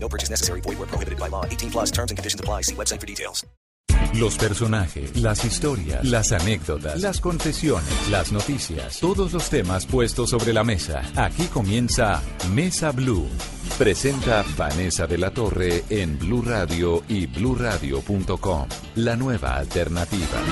[0.00, 0.62] No purchase necessary.
[0.62, 1.44] Void where prohibited by law.
[1.44, 2.62] 18 plus terms and conditions apply.
[2.62, 3.44] See website for details.
[4.14, 10.52] Los personajes, las historias, las anécdotas, las confesiones, las noticias, todos los temas puestos sobre
[10.52, 11.02] la mesa.
[11.16, 12.22] Aquí comienza
[12.52, 13.28] Mesa Blue.
[13.76, 18.68] Presenta Vanessa de la Torre en Blue Radio y bluradio.com.
[18.96, 20.42] La nueva alternativa.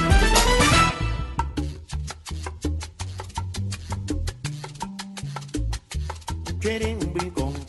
[7.26, 7.65] Maite.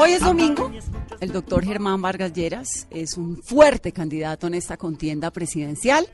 [0.00, 0.70] Hoy es domingo.
[1.18, 6.06] El doctor Germán Vargas Lleras es un fuerte candidato en esta contienda presidencial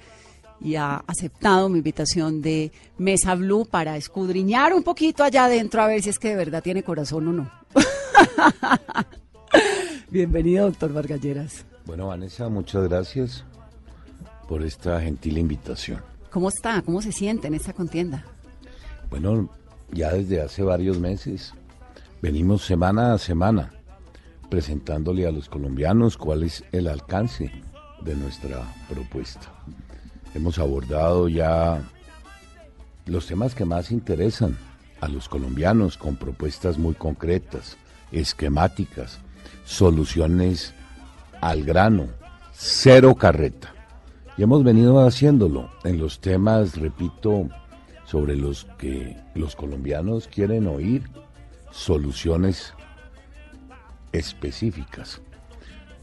[0.58, 5.86] y ha aceptado mi invitación de Mesa Blue para escudriñar un poquito allá adentro a
[5.86, 7.50] ver si es que de verdad tiene corazón o no.
[10.10, 11.66] Bienvenido, doctor Vargas Lleras.
[11.84, 13.44] Bueno, Vanessa, muchas gracias
[14.48, 16.00] por esta gentil invitación.
[16.30, 16.80] ¿Cómo está?
[16.80, 18.24] ¿Cómo se siente en esta contienda?
[19.10, 19.50] Bueno,
[19.92, 21.52] ya desde hace varios meses
[22.24, 23.70] venimos semana a semana
[24.48, 27.52] presentándole a los colombianos cuál es el alcance
[28.00, 29.52] de nuestra propuesta.
[30.34, 31.82] Hemos abordado ya
[33.04, 34.56] los temas que más interesan
[35.02, 37.76] a los colombianos con propuestas muy concretas,
[38.10, 39.18] esquemáticas,
[39.66, 40.72] soluciones
[41.42, 42.06] al grano,
[42.54, 43.74] cero carreta.
[44.38, 47.50] Y hemos venido haciéndolo en los temas, repito,
[48.06, 51.02] sobre los que los colombianos quieren oír
[51.74, 52.72] soluciones
[54.12, 55.20] específicas.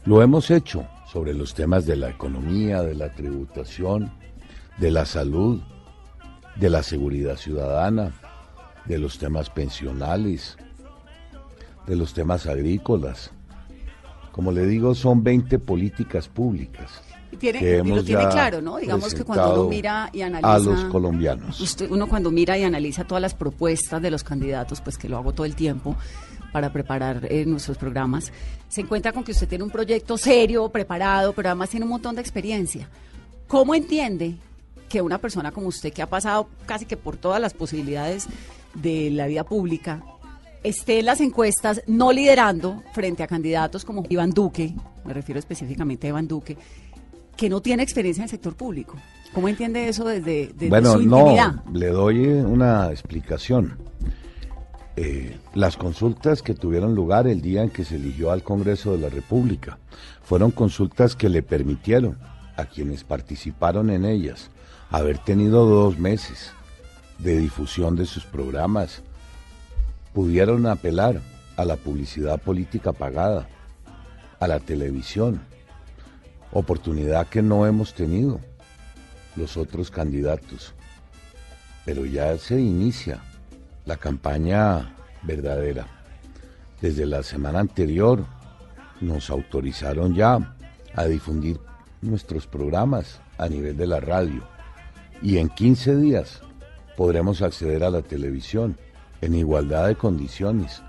[0.04, 4.12] Lo hemos hecho sobre los temas de la economía, de la tributación,
[4.78, 5.62] de la salud,
[6.56, 8.12] de la seguridad ciudadana,
[8.84, 10.58] de los temas pensionales,
[11.86, 13.32] de los temas agrícolas.
[14.32, 16.90] Como le digo, son 20 políticas públicas.
[17.30, 18.76] Y tiene, que y hemos lo tiene claro, ¿no?
[18.78, 21.60] Digamos que cuando uno mira y analiza a los colombianos.
[21.60, 25.16] Usted- uno cuando mira y analiza todas las propuestas de los candidatos, pues que lo
[25.18, 25.96] hago todo el tiempo
[26.52, 28.30] para preparar eh, nuestros programas,
[28.68, 32.14] se encuentra con que usted tiene un proyecto serio, preparado, pero además tiene un montón
[32.14, 32.88] de experiencia.
[33.48, 34.34] ¿Cómo entiende
[34.90, 38.26] que una persona como usted, que ha pasado casi que por todas las posibilidades
[38.74, 40.02] de la vida pública,
[40.62, 44.74] esté en las encuestas no liderando frente a candidatos como Iván Duque,
[45.04, 46.56] me refiero específicamente a Iván Duque,
[47.36, 48.96] que no tiene experiencia en el sector público?
[49.32, 51.64] ¿Cómo entiende eso desde, desde Bueno, su intimidad?
[51.64, 53.78] no, le doy una explicación.
[54.96, 58.98] Eh, las consultas que tuvieron lugar el día en que se eligió al Congreso de
[58.98, 59.78] la República
[60.22, 62.18] fueron consultas que le permitieron
[62.56, 64.50] a quienes participaron en ellas
[64.90, 66.52] haber tenido dos meses
[67.18, 69.02] de difusión de sus programas.
[70.12, 71.20] Pudieron apelar
[71.56, 73.48] a la publicidad política pagada,
[74.40, 75.40] a la televisión,
[76.52, 78.40] oportunidad que no hemos tenido
[79.36, 80.74] los otros candidatos.
[81.84, 83.22] Pero ya se inicia
[83.86, 85.86] la campaña verdadera.
[86.80, 88.24] Desde la semana anterior
[89.00, 90.56] nos autorizaron ya
[90.94, 91.58] a difundir
[92.02, 94.42] nuestros programas a nivel de la radio
[95.22, 96.40] y en 15 días
[96.96, 98.76] podremos acceder a la televisión
[99.22, 100.82] en igualdad de condiciones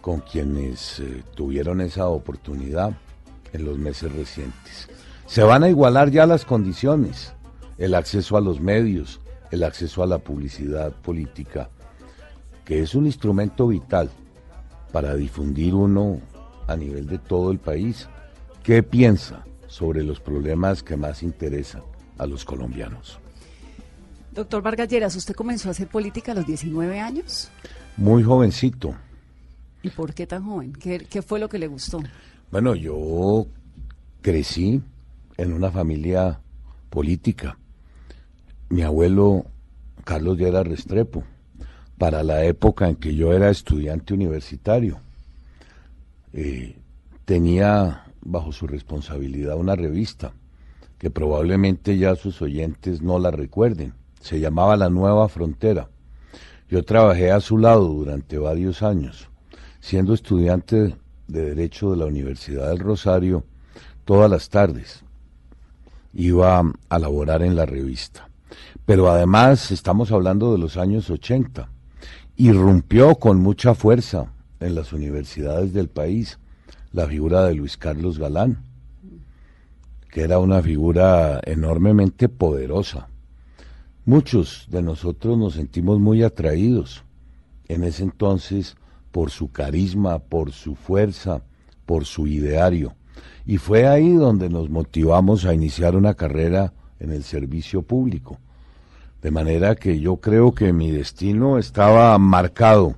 [0.00, 2.96] con quienes eh, tuvieron esa oportunidad
[3.52, 4.88] en los meses recientes.
[5.26, 7.34] Se van a igualar ya las condiciones,
[7.76, 9.20] el acceso a los medios,
[9.50, 11.70] el acceso a la publicidad política,
[12.64, 14.10] que es un instrumento vital
[14.92, 16.20] para difundir uno
[16.66, 18.08] a nivel de todo el país
[18.62, 21.82] qué piensa sobre los problemas que más interesan
[22.18, 23.18] a los colombianos.
[24.34, 27.50] Doctor Vargas Lleras, ¿usted comenzó a hacer política a los 19 años?
[27.96, 28.94] Muy jovencito.
[29.82, 30.72] ¿Y por qué tan joven?
[30.72, 32.02] ¿Qué, qué fue lo que le gustó?
[32.50, 33.46] Bueno, yo
[34.22, 34.82] crecí
[35.36, 36.40] en una familia
[36.90, 37.58] política.
[38.68, 39.46] Mi abuelo
[40.04, 41.24] Carlos Llera Restrepo,
[41.98, 45.00] para la época en que yo era estudiante universitario.
[46.32, 46.76] Eh,
[47.24, 50.32] tenía bajo su responsabilidad una revista
[50.98, 53.94] que probablemente ya sus oyentes no la recuerden.
[54.24, 55.90] Se llamaba La Nueva Frontera.
[56.70, 59.28] Yo trabajé a su lado durante varios años,
[59.80, 60.96] siendo estudiante
[61.28, 63.44] de Derecho de la Universidad del Rosario
[64.06, 65.04] todas las tardes.
[66.14, 68.30] Iba a laborar en la revista.
[68.86, 71.68] Pero además estamos hablando de los años 80.
[72.38, 76.38] Irrumpió con mucha fuerza en las universidades del país
[76.92, 78.64] la figura de Luis Carlos Galán,
[80.10, 83.08] que era una figura enormemente poderosa.
[84.04, 87.04] Muchos de nosotros nos sentimos muy atraídos
[87.68, 88.76] en ese entonces
[89.10, 91.42] por su carisma, por su fuerza,
[91.86, 92.94] por su ideario.
[93.46, 98.38] Y fue ahí donde nos motivamos a iniciar una carrera en el servicio público.
[99.22, 102.94] De manera que yo creo que mi destino estaba marcado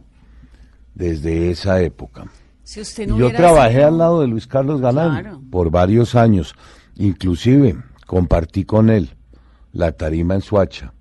[0.94, 2.24] desde esa época.
[2.64, 5.40] Si usted no yo trabajé sido- al lado de Luis Carlos Galán Claro.
[5.50, 6.54] por varios años.
[6.96, 7.76] Inclusive
[8.06, 9.10] compartí con él
[9.72, 10.92] la tarima en Suacha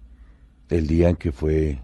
[0.70, 1.80] el día en que fue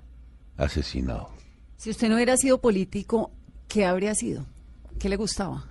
[0.58, 1.30] asesinado.
[1.78, 3.32] Si usted no hubiera sido político,
[3.68, 4.46] ¿qué habría sido?
[5.00, 5.66] ¿Qué le gustaba?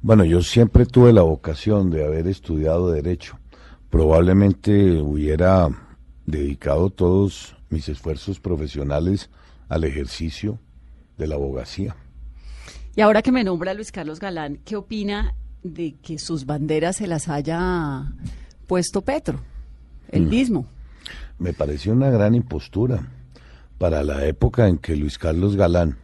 [0.00, 3.36] Bueno, yo siempre tuve la vocación de haber estudiado derecho.
[3.90, 5.68] Probablemente hubiera
[6.24, 9.28] dedicado todos mis esfuerzos profesionales
[9.68, 10.58] al ejercicio
[11.16, 11.96] de la abogacía.
[12.94, 17.06] Y ahora que me nombra Luis Carlos Galán, ¿qué opina de que sus banderas se
[17.06, 18.12] las haya
[18.66, 19.40] puesto Petro,
[20.10, 20.28] el Mm.
[20.28, 20.66] mismo?
[21.38, 23.06] Me pareció una gran impostura
[23.78, 25.98] para la época en que Luis Carlos Galán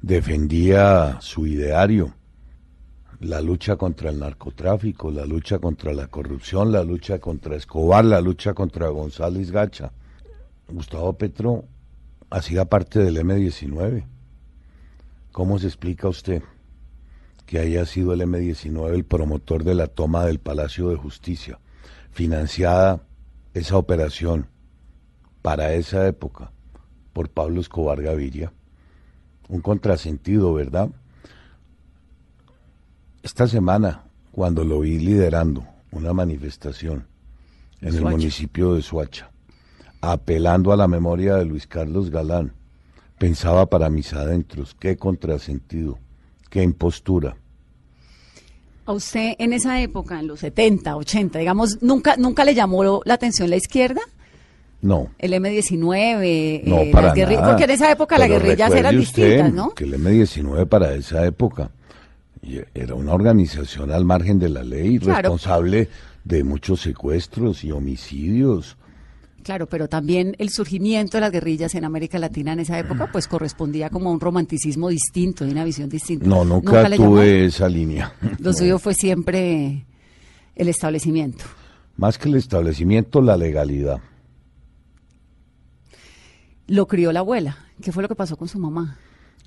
[0.00, 2.14] defendía su ideario,
[3.18, 8.20] la lucha contra el narcotráfico, la lucha contra la corrupción, la lucha contra Escobar, la
[8.20, 9.92] lucha contra González Gacha.
[10.68, 11.64] Gustavo Petro
[12.30, 14.06] hacía parte del M-19.
[15.32, 16.42] ¿Cómo se explica usted
[17.46, 21.58] que haya sido el M-19 el promotor de la toma del Palacio de Justicia,
[22.12, 23.02] financiada
[23.54, 24.46] esa operación
[25.42, 26.52] para esa época
[27.12, 28.52] por Pablo Escobar Gaviria?
[29.48, 30.90] Un contrasentido, ¿verdad?
[33.22, 37.06] Esta semana, cuando lo vi liderando una manifestación
[37.80, 39.30] en el municipio de Suacha,
[40.00, 42.52] apelando a la memoria de Luis Carlos Galán,
[43.18, 45.98] pensaba para mis adentros, qué contrasentido,
[46.48, 47.36] qué impostura.
[48.86, 53.14] A usted en esa época, en los 70, 80, digamos, ¿nunca, nunca le llamó la
[53.14, 54.00] atención la izquierda?
[54.82, 57.48] No, El M-19, no, eh, para las guerri- nada.
[57.50, 59.70] Porque en esa época las guerrillas eran usted distintas, ¿no?
[59.74, 61.70] Que el M-19 para esa época
[62.74, 65.20] era una organización al margen de la ley, Claro.
[65.22, 65.88] responsable
[66.24, 68.76] de muchos secuestros y homicidios.
[69.42, 73.26] Claro, pero también el surgimiento de las guerrillas en América Latina en esa época, pues
[73.26, 76.26] correspondía como a un romanticismo distinto y una visión distinta.
[76.26, 78.12] No, nunca, tuve esa línea.
[78.38, 79.86] Lo suyo fue siempre
[80.54, 81.44] el establecimiento.
[81.96, 84.00] Más que el establecimiento, la legalidad.
[86.66, 87.56] Lo crió la abuela.
[87.82, 88.98] ¿Qué fue lo que pasó con su mamá?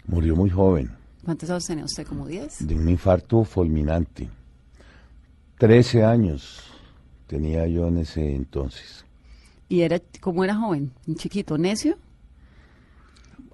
[0.07, 0.91] Murió muy joven,
[1.23, 2.05] ¿Cuántos años tenía usted?
[2.05, 2.67] ¿Como 10?
[2.67, 4.29] de un infarto fulminante.
[5.57, 6.59] Trece años
[7.27, 9.02] tenía yo en ese entonces.
[9.69, 10.91] ¿Y era, cómo era joven?
[11.07, 11.97] ¿Un chiquito necio?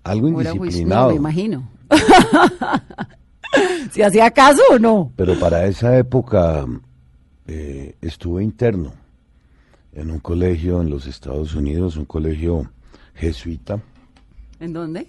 [0.03, 0.57] Algo ¿O era juicioso?
[0.57, 1.09] No, indisciplinado.
[1.09, 1.69] me imagino.
[3.91, 5.11] ¿Si hacía caso o no?
[5.15, 6.65] Pero para esa época
[7.47, 8.93] eh, estuve interno
[9.93, 12.69] en un colegio en los Estados Unidos, un colegio
[13.15, 13.79] jesuita,
[14.59, 15.07] ¿En dónde?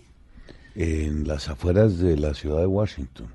[0.74, 3.26] en las afueras de la ciudad de Washington.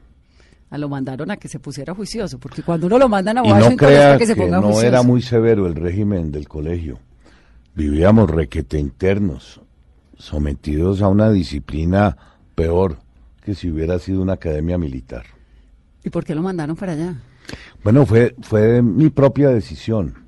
[0.71, 3.49] A lo mandaron a que se pusiera juicioso, porque cuando uno lo mandan a Y
[3.49, 4.87] no Washington es crea para que, que se ponga no juicioso.
[4.87, 6.97] era muy severo el régimen del colegio.
[7.75, 9.59] Vivíamos requete internos,
[10.17, 12.17] sometidos a una disciplina
[12.55, 12.99] peor
[13.41, 15.25] que si hubiera sido una academia militar.
[16.03, 17.15] ¿Y por qué lo mandaron para allá?
[17.83, 20.25] Bueno, fue, fue mi propia decisión.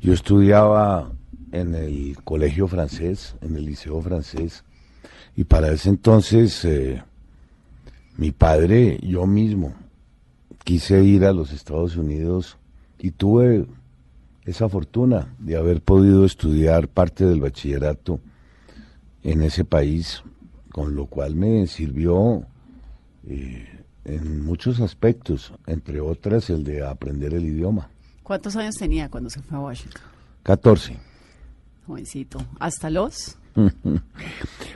[0.00, 1.12] Yo estudiaba
[1.52, 4.64] en el colegio francés, en el liceo francés,
[5.36, 7.02] y para ese entonces eh,
[8.16, 9.74] mi padre, yo mismo,
[10.64, 12.56] quise ir a los Estados Unidos
[12.98, 13.66] y tuve
[14.44, 18.20] esa fortuna de haber podido estudiar parte del bachillerato
[19.22, 20.22] en ese país,
[20.70, 22.44] con lo cual me sirvió
[23.26, 27.90] eh, en muchos aspectos, entre otras el de aprender el idioma.
[28.22, 30.02] ¿Cuántos años tenía cuando se fue a Washington?
[30.42, 30.96] 14.
[31.86, 32.38] Jovencito.
[32.58, 33.36] ¿Hasta los?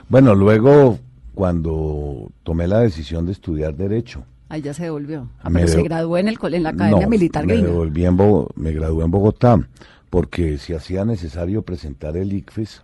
[0.07, 0.99] Bueno, luego
[1.33, 5.29] cuando tomé la decisión de estudiar derecho, Ahí ya se devolvió.
[5.41, 8.51] Ah, pero se graduó en, el, en la Academia no, Militar me devolví en Bogo-
[8.55, 9.67] me gradué en Bogotá
[10.09, 12.83] porque si hacía necesario presentar el ICFES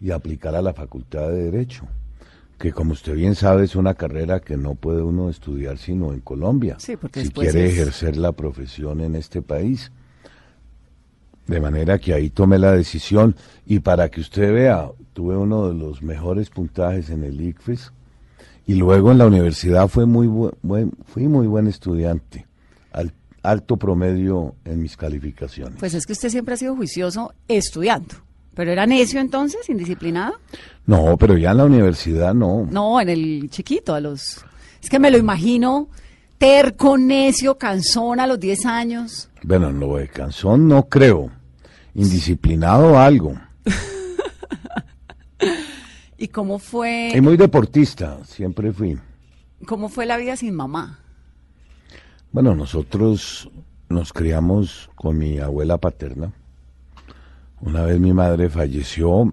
[0.00, 1.84] y aplicar a la Facultad de Derecho,
[2.58, 6.20] que como usted bien sabe es una carrera que no puede uno estudiar sino en
[6.20, 9.92] Colombia, Sí, porque si quiere es- ejercer la profesión en este país.
[11.46, 15.74] De manera que ahí tomé la decisión y para que usted vea, tuve uno de
[15.74, 17.92] los mejores puntajes en el ICFES
[18.66, 22.46] y luego en la universidad fue muy bu- buen, fui muy buen estudiante,
[22.92, 25.74] al, alto promedio en mis calificaciones.
[25.78, 28.14] Pues es que usted siempre ha sido juicioso estudiando.
[28.54, 30.34] ¿Pero era necio entonces, indisciplinado?
[30.86, 32.66] no, pero ya en la universidad no.
[32.70, 34.44] No, en el chiquito, a los...
[34.82, 35.88] Es que me lo imagino
[36.38, 39.28] terco, necio, cansón a los 10 años.
[39.42, 41.30] Bueno, en lo de canzón no creo.
[41.94, 43.34] Indisciplinado algo.
[46.24, 48.98] ¿Y cómo Y fue, muy deportista, siempre fui.
[49.66, 51.00] cómo fue la vida sin mamá?
[52.32, 53.50] Bueno, nosotros
[53.90, 56.32] nos criamos con mi abuela paterna.
[57.60, 59.30] Una vez mi madre falleció,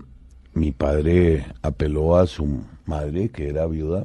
[0.54, 4.04] mi padre apeló a su madre, que era viuda,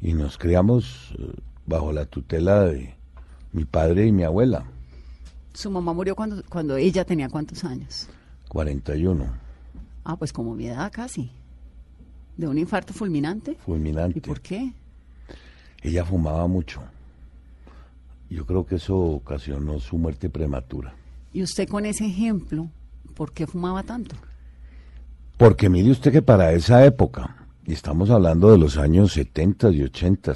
[0.00, 1.30] y nos criamos eh,
[1.66, 2.94] bajo la tutela de
[3.52, 4.64] mi padre y mi abuela,
[5.52, 8.08] Su mamá murió cuando, cuando ella tenía cuántos años.
[8.48, 9.26] 41,
[10.04, 11.30] Ah, pues como mi edad casi.
[12.38, 13.56] ¿De un infarto fulminante?
[13.66, 14.18] fulminante.
[14.18, 14.72] ¿Y por qué?
[15.82, 16.80] Ella fumaba mucho.
[18.30, 20.94] Yo creo que eso ocasionó su muerte prematura.
[21.32, 22.70] Y usted con ese ejemplo,
[23.14, 24.14] ¿por qué fumaba tanto?
[25.36, 29.82] Porque mire usted que para esa época, y estamos hablando de los años 70 y
[29.82, 30.34] 80,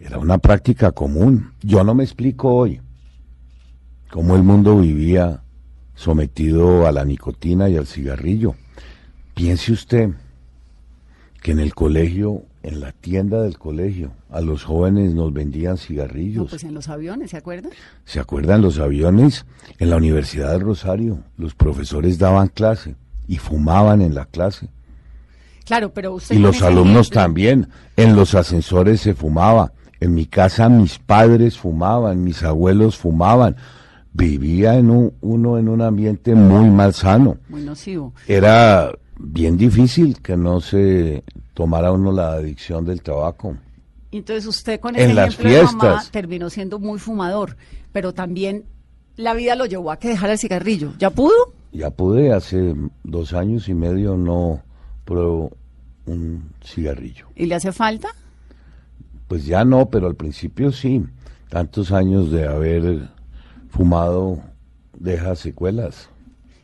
[0.00, 1.52] era una práctica común.
[1.62, 2.80] Yo no me explico hoy
[4.10, 5.42] cómo el mundo vivía
[5.94, 8.56] sometido a la nicotina y al cigarrillo.
[9.34, 10.10] Piense usted
[11.42, 15.76] que en el colegio, en la tienda del colegio, a los jóvenes nos vendían No,
[15.78, 16.50] cigarrillos.
[16.50, 17.68] pues en los aviones, ¿se acuerda?
[18.04, 19.46] ¿Se acuerdan los aviones?
[19.78, 24.68] En la Universidad del Rosario, los profesores daban clase y fumaban en la clase.
[25.64, 27.68] Claro, pero usted Y los alumnos ejemplo- también.
[27.96, 29.72] En los ascensores se fumaba.
[30.00, 33.56] En mi casa mis padres fumaban, mis abuelos fumaban.
[34.12, 37.36] Vivía en un, uno en un ambiente muy malsano.
[37.48, 38.12] Muy nocivo.
[38.26, 38.90] Era
[39.22, 41.22] bien difícil que no se
[41.54, 43.56] tomara uno la adicción del tabaco.
[44.10, 47.56] Entonces usted con En ese las ejemplo de mamá terminó siendo muy fumador,
[47.92, 48.64] pero también
[49.16, 50.94] la vida lo llevó a que dejara el cigarrillo.
[50.98, 51.52] ¿Ya pudo?
[51.72, 52.74] Ya pude, hace
[53.04, 54.62] dos años y medio no
[55.04, 55.52] pruebo
[56.06, 57.26] un cigarrillo.
[57.36, 58.08] ¿Y le hace falta?
[59.28, 61.04] Pues ya no, pero al principio sí.
[61.48, 63.08] Tantos años de haber
[63.68, 64.40] fumado
[64.98, 66.08] deja secuelas.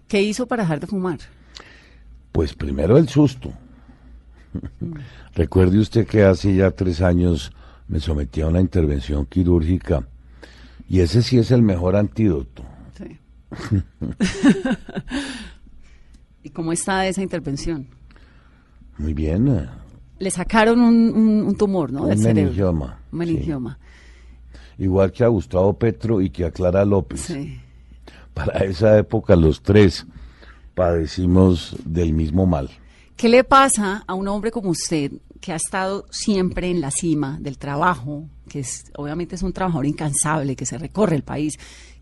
[0.09, 1.19] ¿Qué hizo para dejar de fumar?
[2.37, 3.51] Pues primero el susto.
[5.35, 7.51] Recuerde usted que hace ya tres años
[7.89, 10.07] me sometí a una intervención quirúrgica
[10.87, 12.63] y ese sí es el mejor antídoto.
[12.99, 13.19] Sí.
[16.43, 17.87] ¿Y cómo está esa intervención?
[18.99, 19.69] Muy bien.
[20.19, 22.03] Le sacaron un, un- un tumor, ¿no?
[22.03, 22.43] Un Del cerebro.
[22.43, 23.79] meningioma, Un meningioma.
[24.77, 27.21] Igual que a Gustavo Petro y que a Clara López.
[27.21, 27.59] Sí.
[28.35, 30.07] Para esa época los tres
[30.77, 32.69] padecimos del mismo mal.
[33.17, 37.39] ¿Qué le pasa a un hombre como usted que ha estado siempre en la cima
[37.41, 41.55] del trabajo, que es, obviamente es un trabajador incansable, que se recorre el país,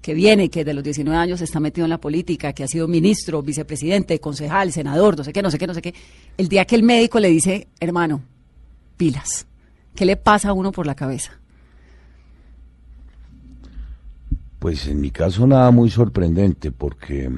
[0.03, 2.89] que viene, que de los 19 años está metido en la política, que ha sido
[2.89, 5.95] ministro, vicepresidente, concejal, senador, no sé qué, no sé qué, no sé qué.
[6.37, 8.23] El día que el médico le dice, hermano,
[8.97, 9.47] pilas,
[9.95, 11.31] ¿qué le pasa a uno por la cabeza?
[14.59, 17.31] Pues en mi caso nada muy sorprendente porque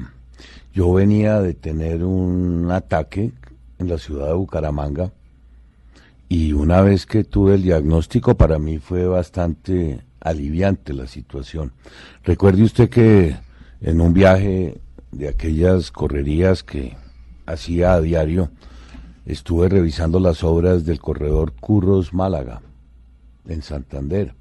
[0.77, 3.31] yo venía de tener un ataque
[3.79, 5.11] en la ciudad de Bucaramanga
[6.29, 11.71] y una vez que tuve el diagnóstico para mí fue bastante aliviante la situación.
[12.23, 13.35] Recuerde usted que
[13.81, 14.79] en un viaje
[15.11, 16.95] de aquellas correrías que
[17.47, 18.51] hacía a diario
[19.25, 22.61] estuve revisando las obras del corredor Curros Málaga
[23.47, 24.35] en Santander.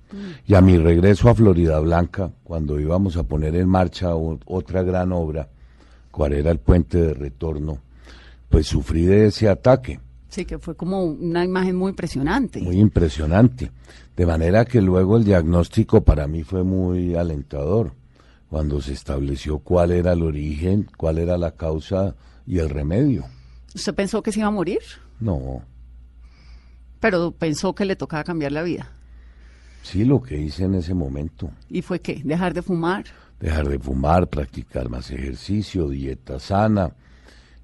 [0.46, 5.12] Y a mi regreso a Florida Blanca, cuando íbamos a poner en marcha otra gran
[5.12, 5.48] obra,
[6.16, 7.78] cual era el puente de retorno,
[8.48, 12.60] pues sufrí de ese ataque, Sí, que fue como una imagen muy impresionante.
[12.62, 13.70] muy impresionante.
[14.16, 17.92] De manera que luego el diagnóstico para mí fue muy alentador,
[18.48, 22.14] cuando se estableció cuál era el origen, cuál era la causa
[22.46, 23.24] y el remedio.
[23.74, 24.80] ¿Usted pensó que se iba a morir?
[25.20, 25.62] No,
[27.00, 28.90] Pero pensó que le tocaba cambiar la vida.
[29.82, 31.50] sí lo que hice en ese momento.
[31.68, 32.20] ¿Y fue qué?
[32.24, 33.04] ¿Dejar de fumar?
[33.40, 36.94] Dejar de fumar, practicar más ejercicio, dieta sana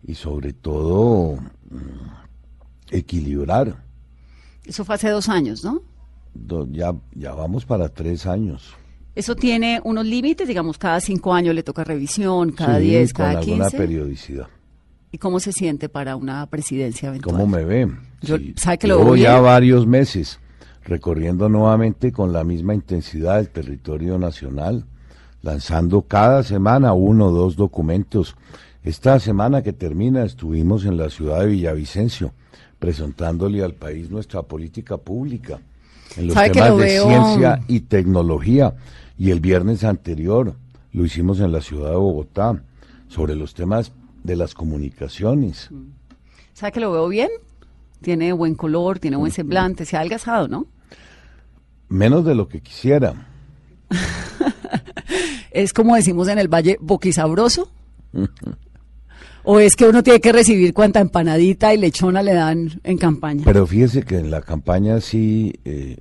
[0.07, 1.37] y sobre todo
[1.71, 3.83] mm, equilibrar.
[4.65, 5.83] Eso fue hace dos años, ¿no?
[6.35, 8.75] Do- Ya, ya vamos para tres años.
[9.15, 13.27] Eso tiene unos límites, digamos, cada cinco años le toca revisión, cada Sí, diez, con
[13.27, 13.77] cada alguna quince.
[13.77, 14.47] periodicidad.
[15.11, 17.35] ¿Y cómo se siente para una presidencia eventual?
[17.37, 17.91] ¿Cómo me ve?
[18.23, 20.39] Yo- Sí, ¿sabe que lo llevo ya varios meses
[20.85, 24.87] recorriendo nuevamente con la misma intensidad el territorio nacional,
[25.43, 28.37] lanzando cada semana uno o dos documentos.
[28.83, 32.33] Esta semana que termina estuvimos en la ciudad de Villavicencio
[32.79, 35.61] presentándole al país nuestra política pública
[36.17, 37.07] en los ¿Sabe que temas lo de veo?
[37.07, 38.75] ciencia y tecnología.
[39.17, 40.55] Y el viernes anterior
[40.93, 42.61] lo hicimos en la ciudad de Bogotá
[43.09, 43.93] sobre los temas
[44.25, 45.71] de las comunicaciones.
[46.55, 47.31] ¿Sabe que lo veo bien?
[48.01, 50.67] Tiene buen color, tiene buen semblante, se ha adelgazado, ¿no?
[51.89, 53.15] Menos de lo que quisiera.
[55.53, 57.71] Es como decimos en el Valle, boquisabroso.
[59.45, 63.43] ¿O es que uno tiene que recibir cuanta empanadita y lechona le dan en campaña?
[63.45, 65.99] Pero fíjese que en la campaña sí eh,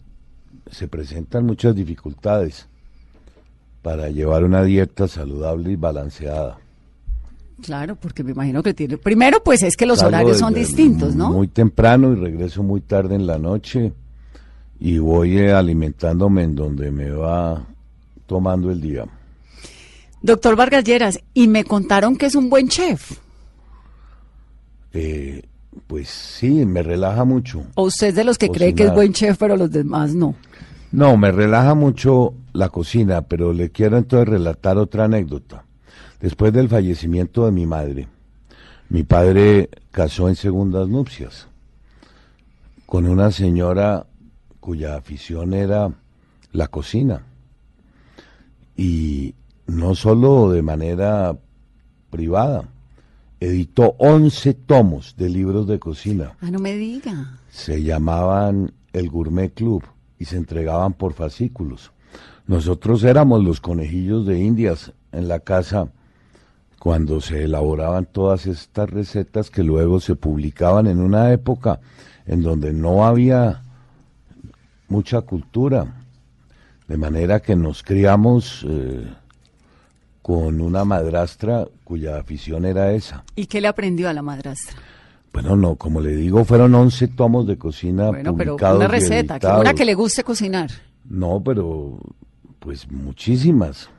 [0.70, 2.68] se presentan muchas dificultades
[3.82, 6.60] para llevar una dieta saludable y balanceada.
[7.64, 8.98] Claro, porque me imagino que tiene...
[8.98, 11.32] Primero, pues es que los Salgo horarios son distintos, ¿no?
[11.32, 13.94] Muy temprano y regreso muy tarde en la noche
[14.80, 17.64] y voy eh, alimentándome en donde me va
[18.26, 19.06] tomando el día.
[20.22, 23.20] Doctor Vargas Lleras, y me contaron que es un buen chef.
[24.94, 25.44] Eh,
[25.88, 27.64] pues sí, me relaja mucho.
[27.76, 30.36] ¿O usted es de los que cree que es buen chef, pero los demás no?
[30.92, 35.64] No, me relaja mucho la cocina, pero le quiero entonces relatar otra anécdota.
[36.20, 38.08] Después del fallecimiento de mi madre,
[38.90, 41.48] mi padre casó en segundas nupcias
[42.86, 44.06] con una señora
[44.60, 45.92] cuya afición era
[46.52, 47.24] la cocina.
[48.76, 49.34] Y
[49.72, 51.38] no solo de manera
[52.10, 52.66] privada,
[53.40, 57.40] editó 11 tomos de libros de cocina Ah, no me diga.
[57.50, 59.84] se llamaban el Gourmet Club
[60.20, 61.92] y se entregaban por fascículos.
[62.48, 65.88] Nosotros éramos los conejillos de indias en la casa
[66.80, 71.80] cuando se elaboraban todas estas recetas que luego se publicaban en una época
[72.26, 73.62] en donde no había
[74.88, 75.86] mucha cultura,
[76.88, 79.08] de manera que nos criamos eh,
[80.22, 83.24] con una madrastra cuya afición era esa.
[83.36, 84.78] ¿Y qué le aprendió a la madrastra?
[85.34, 89.48] Bueno, no, como le digo, fueron 11 tomos de cocina Bueno, pero una receta, que
[89.48, 90.70] una que le guste cocinar.
[91.06, 92.00] No, pero
[92.60, 93.90] pues muchísimas.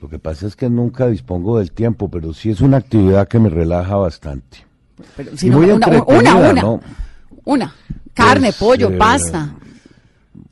[0.00, 3.38] Lo que pasa es que nunca dispongo del tiempo, pero sí es una actividad que
[3.38, 4.66] me relaja bastante.
[5.16, 6.80] Pero, si no, muy una, una, una, ¿no?
[7.44, 7.74] una.
[8.14, 9.54] Carne, Pues, pollo, eh, pasta.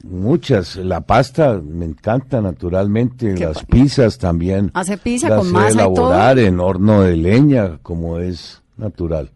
[0.08, 0.76] Muchas.
[0.76, 4.70] La pasta me encanta naturalmente, ¿Qué las pizzas también.
[4.74, 6.12] ¿Hace pizza las con masa y todo?
[6.12, 9.32] elaborar en horno de leña, como es natural.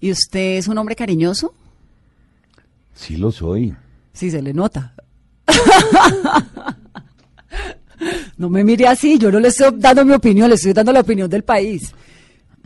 [0.00, 1.54] ¿Y usted es un hombre cariñoso?
[2.94, 3.74] Sí lo soy.
[4.12, 4.94] Sí, se le nota.
[8.36, 11.00] no me mire así, yo no le estoy dando mi opinión, le estoy dando la
[11.00, 11.92] opinión del país.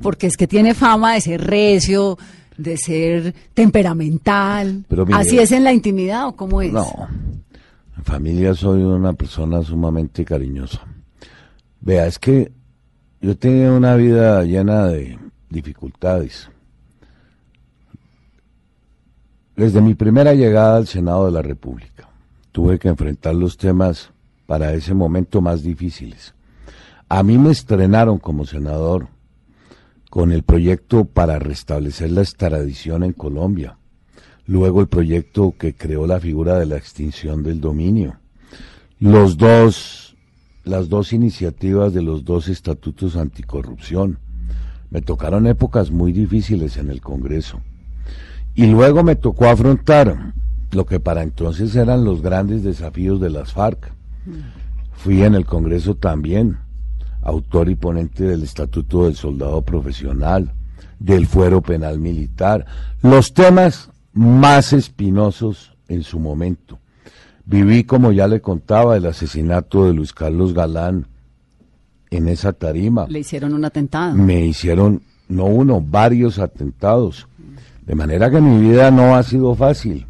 [0.02, 2.18] Porque es que tiene fama de ser recio,
[2.58, 4.84] de ser temperamental.
[4.88, 6.72] Pero mire- ¿Así es en la intimidad o cómo es?
[6.72, 6.86] No,
[7.96, 10.82] en familia soy una persona sumamente cariñosa.
[11.80, 12.52] Vea, es que
[13.22, 15.18] yo tenía una vida llena de
[15.48, 16.50] dificultades.
[19.56, 22.08] Desde mi primera llegada al Senado de la República,
[22.52, 24.10] tuve que enfrentar los temas
[24.46, 26.34] para ese momento más difíciles.
[27.08, 29.08] A mí me estrenaron como senador
[30.18, 33.78] con el proyecto para restablecer la extradición en Colombia
[34.48, 38.18] luego el proyecto que creó la figura de la extinción del dominio.
[38.98, 40.16] Los dos,
[40.64, 44.18] las dos iniciativas de los dos estatutos anticorrupción.
[44.90, 47.60] Me tocaron épocas muy difíciles en el Congreso.
[48.56, 50.34] Y luego me tocó afrontar
[50.72, 53.92] lo que para entonces eran los grandes desafíos de las FARC.
[54.94, 56.58] Fui en el Congreso también,
[57.28, 60.52] autor y ponente del Estatuto del Soldado Profesional,
[60.98, 62.64] del Fuero Penal Militar,
[63.02, 66.78] los temas más espinosos en su momento.
[67.44, 71.06] Viví, como ya le contaba, el asesinato de Luis Carlos Galán
[72.10, 73.06] en esa tarima.
[73.08, 74.14] Le hicieron un atentado.
[74.14, 77.28] Me hicieron, no uno, varios atentados.
[77.86, 80.06] De manera que mi vida no ha sido fácil,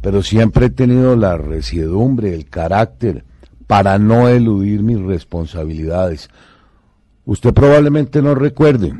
[0.00, 3.24] pero siempre he tenido la resiedumbre, el carácter
[3.66, 6.30] para no eludir mis responsabilidades.
[7.24, 8.94] Usted probablemente no recuerde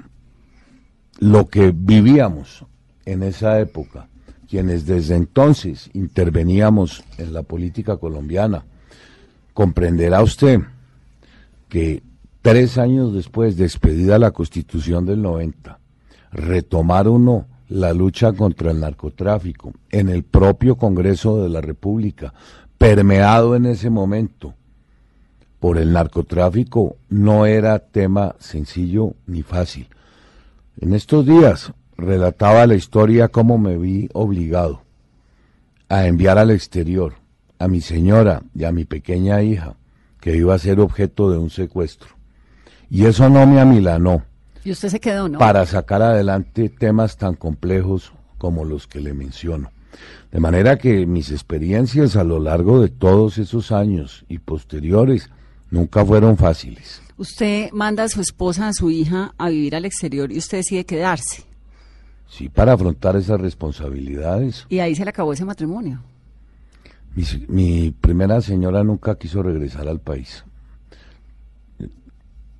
[1.18, 2.64] lo que vivíamos
[3.05, 4.09] en esa época,
[4.48, 8.64] quienes desde entonces interveníamos en la política colombiana.
[9.55, 10.61] Comprenderá usted
[11.68, 12.02] que
[12.42, 15.79] tres años después, despedida la constitución del 90,
[16.33, 22.33] retomar uno la lucha contra el narcotráfico en el propio Congreso de la República,
[22.79, 24.55] permeado en ese momento
[25.61, 29.89] por el narcotráfico, no era tema sencillo ni fácil.
[30.81, 34.83] En estos días relataba la historia cómo me vi obligado
[35.89, 37.15] a enviar al exterior
[37.59, 39.77] a mi señora y a mi pequeña hija,
[40.21, 42.11] que iba a ser objeto de un secuestro.
[42.91, 44.25] Y eso no me amilanó.
[44.65, 45.39] Y usted se quedó, ¿no?
[45.39, 49.71] Para sacar adelante temas tan complejos como los que le menciono.
[50.33, 55.31] De manera que mis experiencias a lo largo de todos esos años y posteriores
[55.71, 57.03] nunca fueron fáciles.
[57.17, 60.85] Usted manda a su esposa, a su hija a vivir al exterior y usted decide
[60.85, 61.45] quedarse.
[62.29, 64.67] Sí, para afrontar esas responsabilidades.
[64.69, 66.03] Y ahí se le acabó ese matrimonio.
[67.15, 70.45] Mi, mi primera señora nunca quiso regresar al país.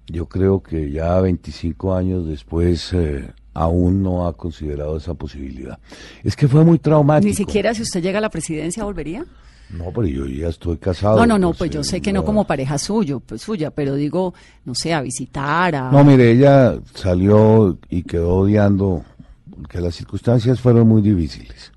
[0.07, 5.79] Yo creo que ya 25 años después eh, aún no ha considerado esa posibilidad.
[6.23, 7.29] Es que fue muy traumático.
[7.29, 9.25] Ni siquiera si usted llega a la presidencia volvería.
[9.71, 11.17] No, pero yo ya estoy casado.
[11.17, 14.35] No, no, no, pues, yo sé que no, como pareja suyo, pues suya, pero digo,
[14.65, 15.91] no sé, a visitar, a...
[15.91, 19.05] No, mire, ella salió y quedó odiando,
[19.51, 21.73] porque las circunstancias fueron muy difíciles.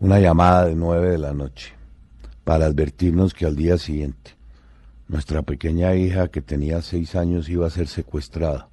[0.00, 1.72] Una llamada de nueve de la noche
[2.44, 4.32] para advertirnos que al día siguiente
[5.08, 8.68] nuestra pequeña hija que tenía seis años iba a ser secuestrada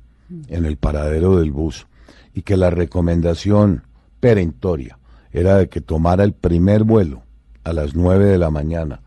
[0.47, 1.85] en el paradero del bus
[2.33, 3.83] y que la recomendación
[4.19, 4.97] perentoria
[5.31, 7.23] era de que tomara el primer vuelo
[7.63, 9.01] a las nueve de la mañana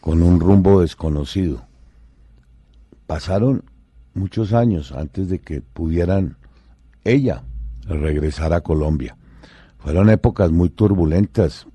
[0.00, 1.62] con un rumbo desconocido.
[3.06, 3.64] Pasaron
[4.14, 6.36] muchos años antes de que pudieran
[7.04, 7.42] ella
[7.86, 9.16] regresar a Colombia.
[9.78, 11.66] Fueron épocas muy turbulentas.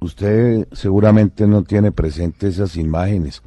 [0.00, 3.42] Usted seguramente no tiene presente esas imágenes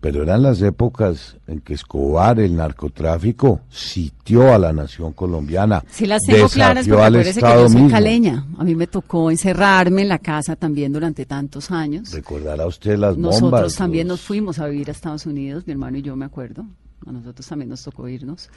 [0.00, 5.84] pero eran las épocas en que Escobar, el narcotráfico, sitió a la nación colombiana.
[5.90, 8.44] Sí las tengo claras, porque acuérdese que yo soy caleña.
[8.58, 12.12] A mí me tocó encerrarme en la casa también durante tantos años.
[12.12, 13.40] Recordará usted las bombas.
[13.42, 16.64] Nosotros también nos fuimos a vivir a Estados Unidos, mi hermano y yo me acuerdo.
[17.06, 18.48] A nosotros también nos tocó irnos.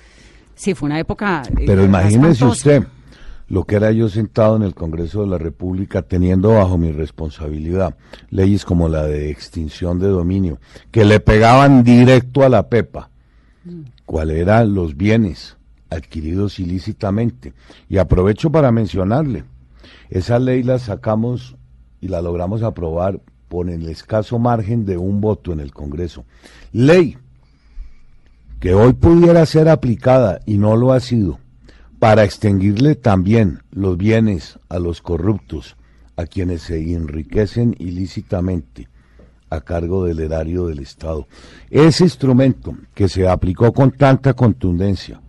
[0.55, 1.43] Sí, fue una época...
[1.57, 2.83] Eh, pero imagínese usted
[3.47, 7.95] lo que era yo sentado en el Congreso de la República teniendo bajo mi responsabilidad
[8.29, 10.59] leyes como la de extinción de dominio,
[10.91, 13.09] que le pegaban directo a la pepa,
[14.05, 15.57] cuáles eran los bienes
[15.89, 17.53] adquiridos ilícitamente.
[17.89, 19.43] Y aprovecho para mencionarle,
[20.09, 21.55] esa ley la sacamos
[22.01, 26.25] y la logramos aprobar por el escaso margen de un voto en el Congreso.
[26.73, 27.17] Ley
[28.59, 31.39] que hoy pudiera ser aplicada y no lo ha sido
[31.99, 35.77] para extinguirle también los bienes a los corruptos,
[36.17, 38.87] a quienes se enriquecen ilícitamente
[39.49, 41.27] a cargo del erario del Estado.
[41.69, 45.21] Ese instrumento que se aplicó con tanta contundencia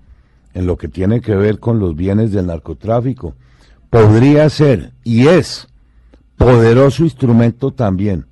[0.55, 3.35] en lo que tiene que ver con los bienes del narcotráfico,
[3.91, 5.69] podría ser y es
[6.37, 8.27] poderoso instrumento también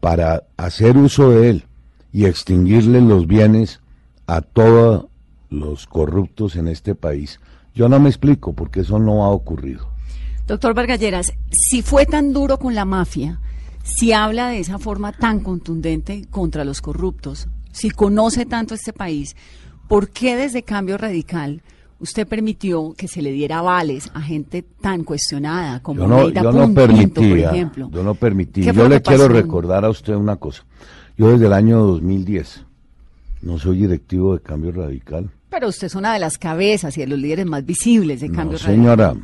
[0.00, 1.64] para hacer uso de él
[2.12, 3.80] y extinguirle los bienes
[4.26, 5.06] a toda
[5.50, 7.40] los corruptos en este país.
[7.74, 9.88] Yo no me explico por qué eso no ha ocurrido.
[10.46, 13.40] Doctor Vargalleras, si fue tan duro con la mafia,
[13.84, 19.36] si habla de esa forma tan contundente contra los corruptos, si conoce tanto este país,
[19.88, 21.62] ¿por qué desde Cambio Radical
[22.00, 26.52] usted permitió que se le diera avales a gente tan cuestionada como yo no, yo
[26.52, 27.90] no permitía, por ejemplo?
[27.92, 28.62] Yo no permití.
[28.62, 30.64] Yo le quiero recordar a usted una cosa.
[31.16, 32.64] Yo desde el año 2010
[33.42, 35.30] no soy directivo de Cambio Radical.
[35.50, 38.56] Pero usted es una de las cabezas y de los líderes más visibles de Cambio
[38.56, 38.74] Radical.
[38.74, 39.14] Señora,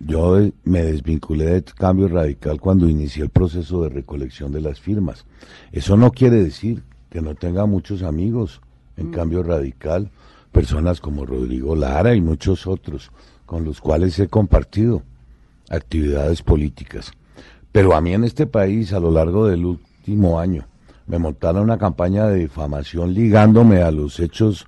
[0.00, 5.26] yo me desvinculé de Cambio Radical cuando inicié el proceso de recolección de las firmas.
[5.72, 8.62] Eso no quiere decir que no tenga muchos amigos
[8.96, 9.12] en mm.
[9.12, 10.10] Cambio Radical,
[10.52, 13.10] personas como Rodrigo Lara y muchos otros
[13.44, 15.02] con los cuales he compartido
[15.68, 17.12] actividades políticas.
[17.72, 20.66] Pero a mí en este país, a lo largo del último año,
[21.06, 24.66] me montaron una campaña de difamación ligándome a los hechos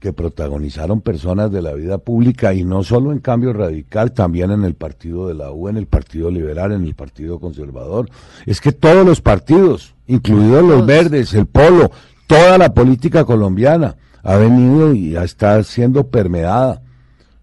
[0.00, 4.64] que protagonizaron personas de la vida pública y no solo en cambio radical, también en
[4.64, 8.08] el partido de la U, en el partido liberal, en el partido conservador.
[8.46, 11.90] Es que todos los partidos, incluidos los verdes, el polo,
[12.26, 16.82] toda la política colombiana ha venido y está siendo permeada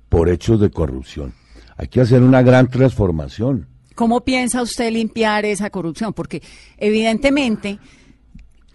[0.07, 1.33] por hechos de corrupción.
[1.77, 3.67] Hay que hacer una gran transformación.
[3.95, 6.13] ¿Cómo piensa usted limpiar esa corrupción?
[6.13, 6.41] Porque
[6.77, 7.79] evidentemente,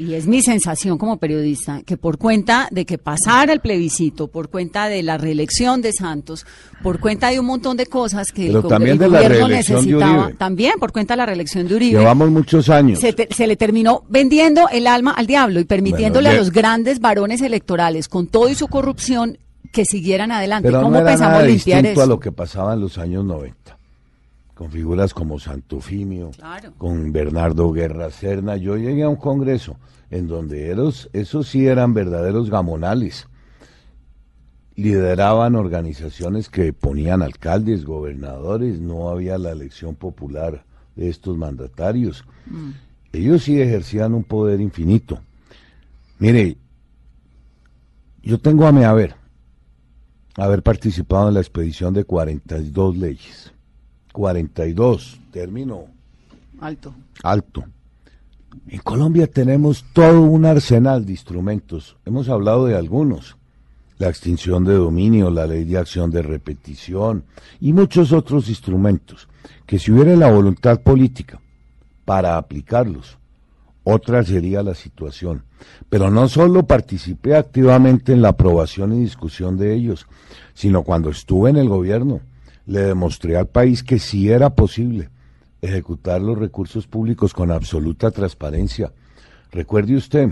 [0.00, 4.48] y es mi sensación como periodista, que por cuenta de que pasara el plebiscito, por
[4.48, 6.46] cuenta de la reelección de Santos,
[6.82, 11.18] por cuenta de un montón de cosas que el, gobierno necesitaba, también por cuenta de
[11.18, 11.98] la reelección de Uribe.
[11.98, 12.98] Llevamos muchos años.
[12.98, 18.08] Se, le terminó vendiendo el alma al diablo y permitiéndole a los grandes varones electorales,
[18.08, 19.36] con todo y su corrupción,
[19.70, 20.72] que siguieran adelante.
[20.72, 22.02] ¿Cómo pensamos limpiar eso?
[22.02, 23.80] a lo que pasaba en los años 90
[24.61, 26.33] con figuras como Santofimio,
[26.77, 28.59] con Bernardo Guerra Serna.
[28.59, 29.79] Yo llegué a un congreso
[30.11, 33.27] en donde esos, esos sí eran verdaderos gamonales.
[34.77, 40.62] lideraban organizaciones que ponían alcaldes, gobernadores, no había la elección popular
[40.94, 42.27] de estos mandatarios.
[43.14, 45.20] Ellos sí ejercían un poder infinito.
[46.18, 46.59] Mire,
[48.23, 49.14] yo tengo a mi haber,
[50.37, 53.55] haber participado en la expedición de 42 leyes.
[54.12, 55.87] 42, término
[56.61, 56.94] Alto.
[57.23, 57.64] alto.
[58.68, 61.96] En Colombia tenemos todo un arsenal de instrumentos.
[62.05, 63.37] Hemos hablado de algunos.
[63.99, 67.25] La extinción de dominio, la ley de acción de repetición
[67.61, 69.29] y muchos otros instrumentos
[69.66, 71.40] que si hubiera la voluntad política
[72.05, 73.18] para aplicarlos,
[73.85, 75.44] otra sería la situación.
[75.88, 80.07] Pero no solo participé activamente en la aprobación y discusión de ellos,
[80.55, 82.20] sino cuando estuve en el gobierno,
[82.70, 85.11] le demostré al país que sí era posible
[85.61, 88.92] ejecutar los recursos públicos con absoluta transparencia.
[89.50, 90.28] Recuerde usted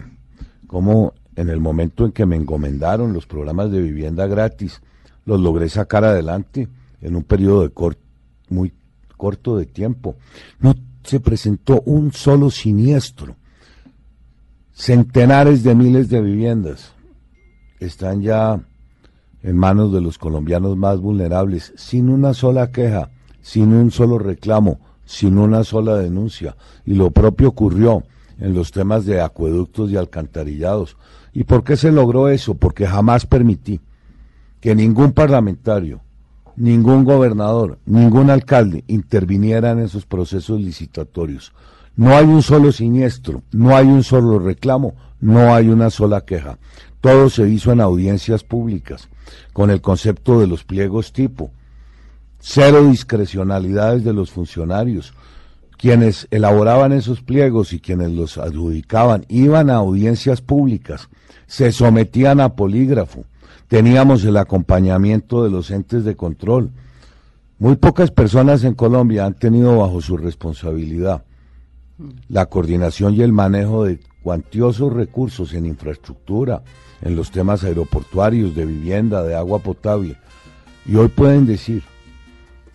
[0.69, 4.81] cómo en el momento en que me encomendaron los programas de vivienda gratis,
[5.25, 6.69] los logré sacar adelante
[7.01, 7.97] en un periodo de
[8.51, 8.73] muy
[9.17, 10.15] corto de tiempo.
[10.61, 13.35] No se presentó un solo siniestro.
[14.73, 16.93] Centenares de miles de viviendas
[17.81, 18.61] están ya
[19.43, 24.81] en manos de los colombianos más vulnerables, sin una sola queja, sin un solo reclamo,
[25.05, 26.57] sin una sola denuncia.
[26.85, 28.03] Y lo propio ocurrió
[28.39, 30.97] en los temas de acueductos y alcantarillados.
[31.33, 32.55] ¿Y por qué se logró eso?
[32.55, 33.81] Porque jamás permití
[34.61, 36.01] que ningún parlamentario,
[36.57, 41.53] ningún gobernador, ningún alcalde interviniera en esos procesos licitatorios.
[41.97, 46.59] No hay un solo siniestro, no hay un solo reclamo, no hay una sola queja.
[47.01, 49.09] Todo se hizo en audiencias públicas,
[49.53, 51.51] con el concepto de los pliegos tipo.
[52.41, 55.15] Cero discrecionalidades de los funcionarios.
[55.77, 61.09] Quienes elaboraban esos pliegos y quienes los adjudicaban iban a audiencias públicas,
[61.47, 63.25] se sometían a polígrafo,
[63.69, 66.71] teníamos el acompañamiento de los entes de control.
[67.61, 71.23] Muy pocas personas en Colombia han tenido bajo su responsabilidad
[72.29, 76.63] la coordinación y el manejo de cuantiosos recursos en infraestructura,
[77.03, 80.17] en los temas aeroportuarios, de vivienda, de agua potable.
[80.87, 81.83] Y hoy pueden decir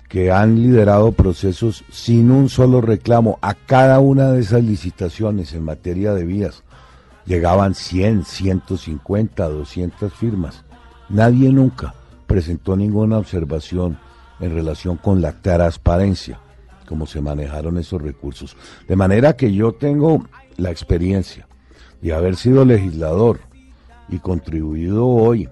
[0.07, 5.63] que han liderado procesos sin un solo reclamo a cada una de esas licitaciones en
[5.63, 6.63] materia de vías.
[7.25, 10.63] Llegaban 100, 150, 200 firmas.
[11.09, 11.95] Nadie nunca
[12.27, 13.97] presentó ninguna observación
[14.39, 16.39] en relación con la transparencia,
[16.87, 18.55] cómo se manejaron esos recursos.
[18.87, 20.25] De manera que yo tengo
[20.57, 21.47] la experiencia
[22.01, 23.39] de haber sido legislador
[24.09, 25.49] y contribuido hoy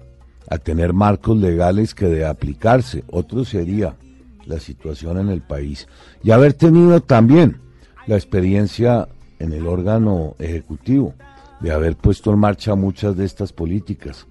[0.48, 3.96] a tener marcos legales que de aplicarse, otro sería
[4.44, 5.88] la situación en el país,
[6.22, 7.60] y haber tenido también
[8.06, 11.14] la experiencia en el órgano ejecutivo
[11.60, 14.26] de haber puesto en marcha muchas de estas políticas.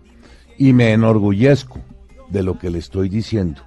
[0.58, 1.80] Y me enorgullezco
[2.30, 3.62] de lo que le estoy diciendo.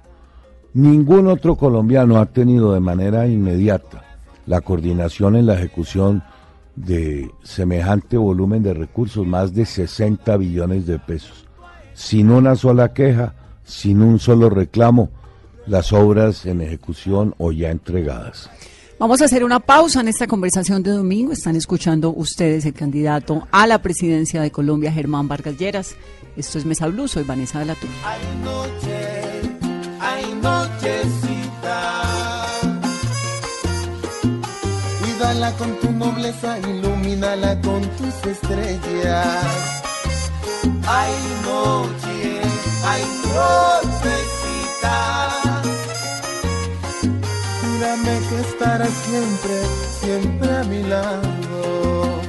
[0.73, 4.03] Ningún otro colombiano ha tenido de manera inmediata
[4.45, 6.23] la coordinación en la ejecución
[6.75, 11.45] de semejante volumen de recursos, más de 60 billones de pesos,
[11.93, 13.33] sin una sola queja,
[13.63, 15.09] sin un solo reclamo,
[15.67, 18.49] las obras en ejecución o ya entregadas.
[18.97, 21.33] Vamos a hacer una pausa en esta conversación de domingo.
[21.33, 25.95] Están escuchando ustedes el candidato a la presidencia de Colombia, Germán Vargas Lleras.
[26.37, 27.91] Esto es Mesa Blue, soy Vanessa de la Torre.
[28.05, 29.41] Hay noche,
[29.99, 31.24] hay nochecita.
[35.25, 39.43] Cuídala con tu nobleza, ilumínala con tus estrellas.
[40.87, 42.41] Hay noche,
[42.85, 44.97] hay nochecita.
[47.59, 49.55] Júrame que estarás siempre,
[49.99, 52.24] siempre a mi lado.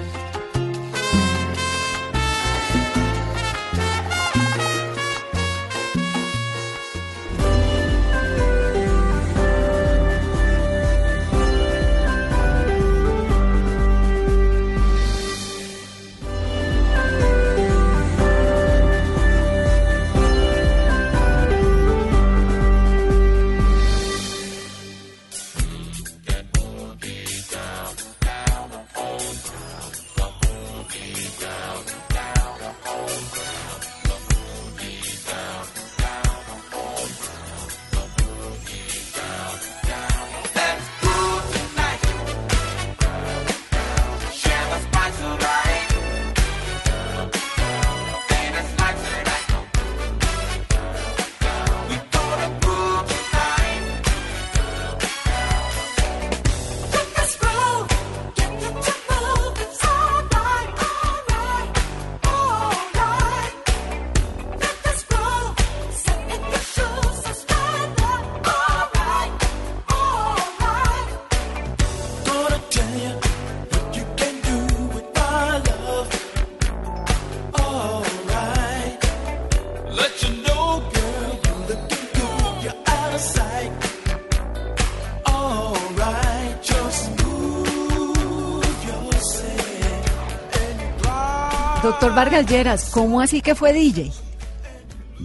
[92.07, 94.13] Doctor Vargas Lleras, ¿cómo así que fue DJ?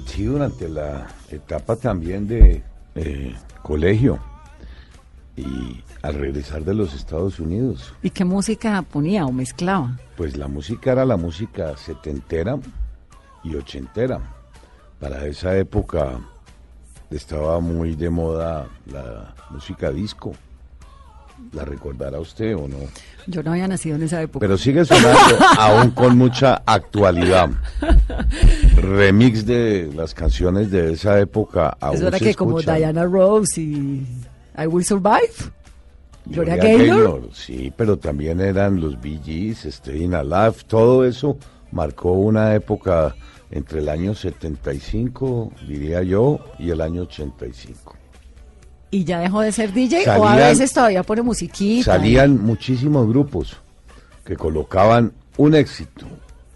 [0.07, 2.63] Sí, durante la etapa también de
[2.95, 4.17] eh, colegio
[5.37, 7.93] y al regresar de los Estados Unidos.
[8.01, 9.95] ¿Y qué música ponía o mezclaba?
[10.17, 12.57] Pues la música era la música setentera
[13.43, 14.19] y ochentera.
[14.99, 16.19] Para esa época
[17.11, 20.31] estaba muy de moda la música disco.
[21.53, 22.77] ¿La recordará usted o no?
[23.27, 24.39] Yo no había nacido en esa época.
[24.39, 27.49] Pero sigue sonando aún con mucha actualidad.
[28.75, 32.61] Remix de las canciones de esa época aún Eso era se que como.
[32.61, 34.05] Diana Rose y
[34.57, 35.51] I Will Survive.
[36.25, 37.29] Gloria Gloria Gaynor.
[37.33, 41.37] Sí, pero también eran los Bee Gees, Staying Alive, todo eso
[41.71, 43.15] marcó una época
[43.49, 47.95] entre el año 75, diría yo, y el año 85.
[48.91, 51.93] ¿Y ya dejó de ser DJ o a veces todavía pone musiquita?
[51.93, 53.55] Salían muchísimos grupos
[54.25, 56.05] que colocaban un éxito,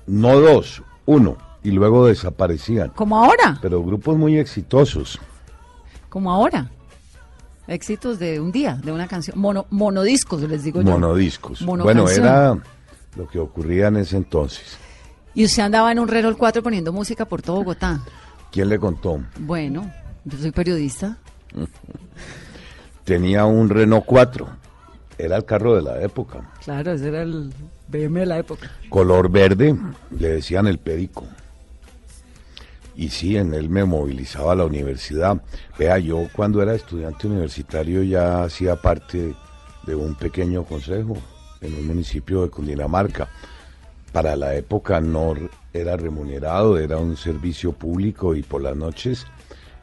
[0.06, 2.90] no dos, uno, y luego desaparecían.
[2.90, 5.18] Como ahora, Pero grupos muy exitosos.
[6.10, 6.70] como ahora.
[7.68, 9.40] Éxitos de un día, de una canción.
[9.40, 10.92] Mono, monodiscos, les digo yo.
[10.92, 11.66] Monodiscos.
[11.66, 12.56] Bueno, era
[13.16, 14.78] lo que ocurría en ese entonces.
[15.34, 18.02] Y usted andaba en un Renault 4 poniendo música por todo Bogotá.
[18.52, 19.20] ¿Quién le contó?
[19.40, 19.92] Bueno,
[20.26, 21.18] yo soy periodista.
[23.04, 24.48] Tenía un Renault 4.
[25.18, 26.52] Era el carro de la época.
[26.64, 27.54] Claro, ese era el
[27.88, 28.70] BM de la época.
[28.90, 29.76] Color verde,
[30.18, 31.26] le decían el perico.
[32.96, 35.42] Y sí, en él me movilizaba a la universidad.
[35.78, 39.36] Vea, yo cuando era estudiante universitario ya hacía parte
[39.86, 41.18] de un pequeño consejo
[41.62, 43.30] en un municipio de Cundinamarca.
[44.12, 45.36] Para la época no
[45.74, 49.26] era remunerado, era un servicio público y por las noches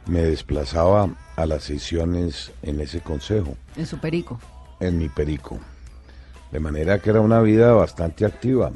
[0.07, 4.39] me desplazaba a las sesiones en ese consejo En su perico.
[4.79, 5.57] en mi perico.
[6.51, 8.71] De manera que era una vida bastante activa.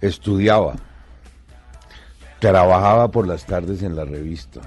[0.00, 0.74] Estudiaba,
[2.40, 4.60] trabajaba por las tardes en la revista,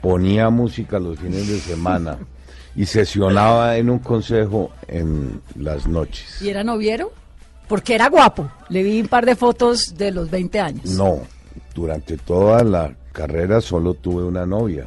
[0.00, 2.18] ponía música los fines de semana
[2.76, 6.40] y sesionaba en un consejo en las noches.
[6.42, 7.12] ¿Y era noviero?
[7.68, 8.50] Porque era guapo.
[8.68, 10.84] Le vi un par de fotos de los 20 años.
[10.90, 11.20] No,
[11.74, 14.86] durante toda la carrera solo tuve una novia.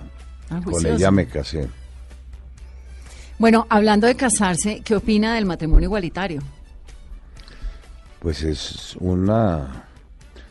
[0.50, 1.68] Ah, Con ella me casé.
[3.40, 6.42] Bueno, hablando de casarse, ¿qué opina del matrimonio igualitario?
[8.20, 9.86] Pues es una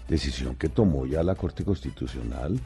[0.08, 2.60] decisión que tomó ya la Corte Constitucional,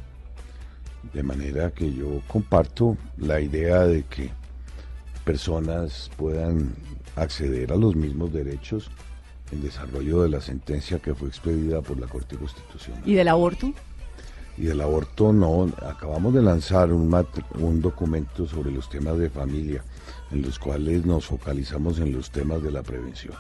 [1.15, 4.31] de manera que yo comparto la idea de que
[5.25, 6.75] personas puedan
[7.17, 8.91] acceder a los mismos derechos
[9.53, 13.03] en desarrollo de la sentencia que fue expedida por la Corte Constitucional.
[13.07, 13.73] ¿Y del aborto?
[14.61, 17.27] Y del aborto no, acabamos de lanzar un,
[17.59, 19.83] un documento sobre los temas de familia,
[20.31, 23.35] en los cuales nos focalizamos en los temas de la prevención.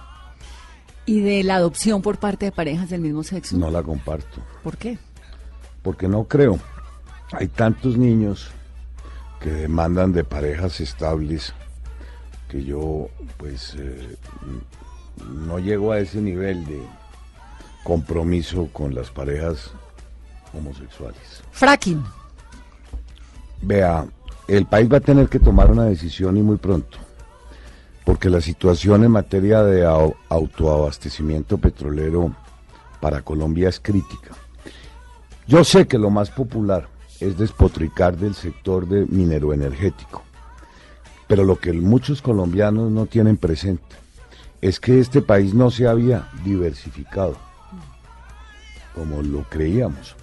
[1.07, 3.57] ¿Y de la adopción por parte de parejas del mismo sexo?
[3.57, 4.41] No la comparto.
[4.63, 4.99] ¿Por qué?
[5.83, 6.59] porque no creo.
[7.33, 8.51] Hay tantos niños
[9.41, 11.55] que demandan de parejas estables
[12.49, 14.17] que yo pues eh,
[15.29, 16.83] no llego a ese nivel de
[17.85, 19.71] compromiso con las parejas
[20.55, 21.43] homosexuales.
[21.53, 22.03] Fracking.
[23.63, 24.07] Vea,
[24.49, 26.99] el país va a tener que tomar una decisión y muy pronto,
[28.05, 32.35] porque la situación en materia de au- autoabastecimiento petrolero
[33.01, 34.35] para Colombia es crítica.
[35.47, 36.89] Yo sé que lo más popular
[37.21, 40.23] es despotricar del sector de minero energético,
[41.27, 43.97] pero lo que muchos colombianos no tienen presente
[44.63, 47.37] es que este país no se había diversificado
[48.95, 50.17] como lo creíamos.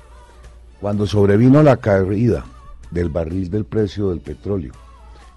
[0.79, 2.45] Cuando sobrevino la caída
[2.91, 4.73] del barril del precio del petróleo,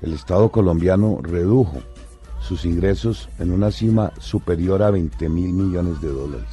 [0.03, 1.79] el Estado colombiano redujo
[2.41, 6.49] sus ingresos en una cima superior a 20 mil millones de dólares.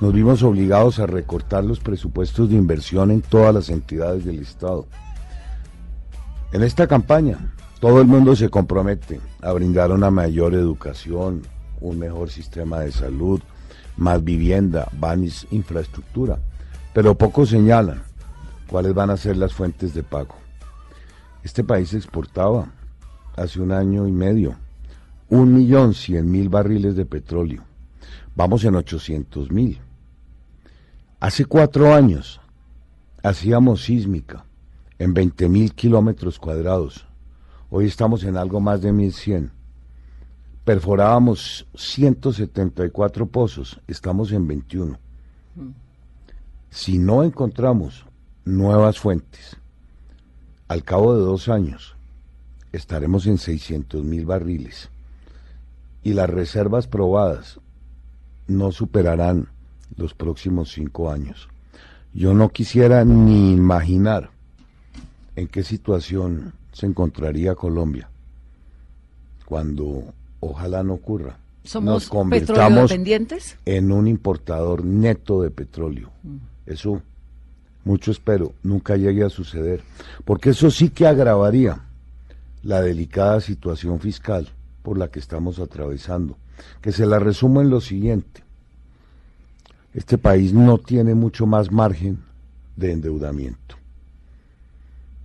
[0.00, 4.86] Nos vimos obligados a recortar los presupuestos de inversión en todas las entidades del Estado.
[6.52, 11.42] En esta campaña, todo el mundo se compromete a brindar una mayor educación,
[11.78, 13.42] un mejor sistema de salud,
[13.98, 16.38] más vivienda, más infraestructura,
[16.94, 18.13] pero pocos señalan
[18.74, 20.34] cuáles van a ser las fuentes de pago.
[21.44, 22.72] Este país exportaba
[23.36, 24.56] hace un año y medio
[25.28, 27.62] un millón cien mil barriles de petróleo.
[28.34, 29.78] Vamos en 800 mil.
[31.20, 32.40] Hace cuatro años
[33.22, 34.44] hacíamos sísmica
[34.98, 37.06] en 20 mil kilómetros cuadrados.
[37.70, 39.52] Hoy estamos en algo más de 1100.
[40.64, 44.98] Perforábamos 174 pozos, estamos en 21.
[46.70, 48.04] Si no encontramos
[48.44, 49.56] nuevas fuentes,
[50.68, 51.96] al cabo de dos años
[52.72, 54.90] estaremos en 600 mil barriles
[56.02, 57.60] y las reservas probadas
[58.46, 59.48] no superarán
[59.96, 61.48] los próximos cinco años.
[62.12, 64.30] Yo no quisiera ni imaginar
[65.36, 68.08] en qué situación se encontraría Colombia
[69.46, 70.04] cuando
[70.40, 71.38] ojalá no ocurra.
[71.64, 73.56] ¿Somos petróleo dependientes?
[73.64, 76.10] en un importador neto de petróleo.
[76.22, 76.36] Mm.
[76.66, 77.02] Eso,
[77.84, 79.82] mucho espero, nunca llegue a suceder,
[80.24, 81.80] porque eso sí que agravaría
[82.62, 84.48] la delicada situación fiscal
[84.82, 86.36] por la que estamos atravesando,
[86.80, 88.42] que se la resumo en lo siguiente.
[89.92, 92.18] Este país no tiene mucho más margen
[92.76, 93.76] de endeudamiento.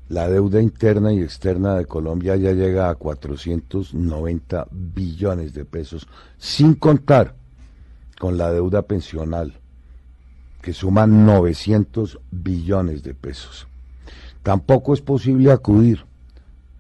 [0.10, 6.08] La deuda interna y externa de Colombia ya llega a 490 billones de pesos,
[6.38, 7.36] sin contar
[8.20, 9.54] con la deuda pensional,
[10.62, 13.68] que suma 900 billones de pesos.
[14.44, 16.06] Tampoco es posible acudir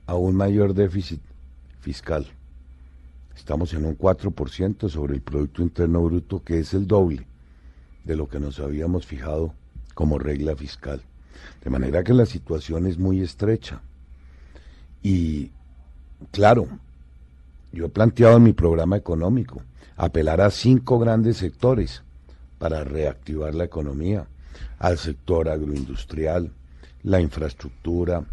[0.06, 1.22] a un mayor déficit
[1.80, 2.28] fiscal.
[3.36, 7.26] Estamos en un 4% sobre el Producto Interno Bruto, que es el doble
[8.04, 9.54] de lo que nos habíamos fijado
[9.94, 11.02] como regla fiscal.
[11.64, 13.82] De manera que la situación es muy estrecha.
[15.02, 15.52] Y
[16.32, 16.68] claro,
[17.72, 19.62] yo he planteado en mi programa económico
[19.96, 22.04] apelar a cinco grandes sectores
[22.60, 24.28] para reactivar la economía,
[24.78, 26.51] al sector agroindustrial,
[27.01, 28.24] la infraestructura,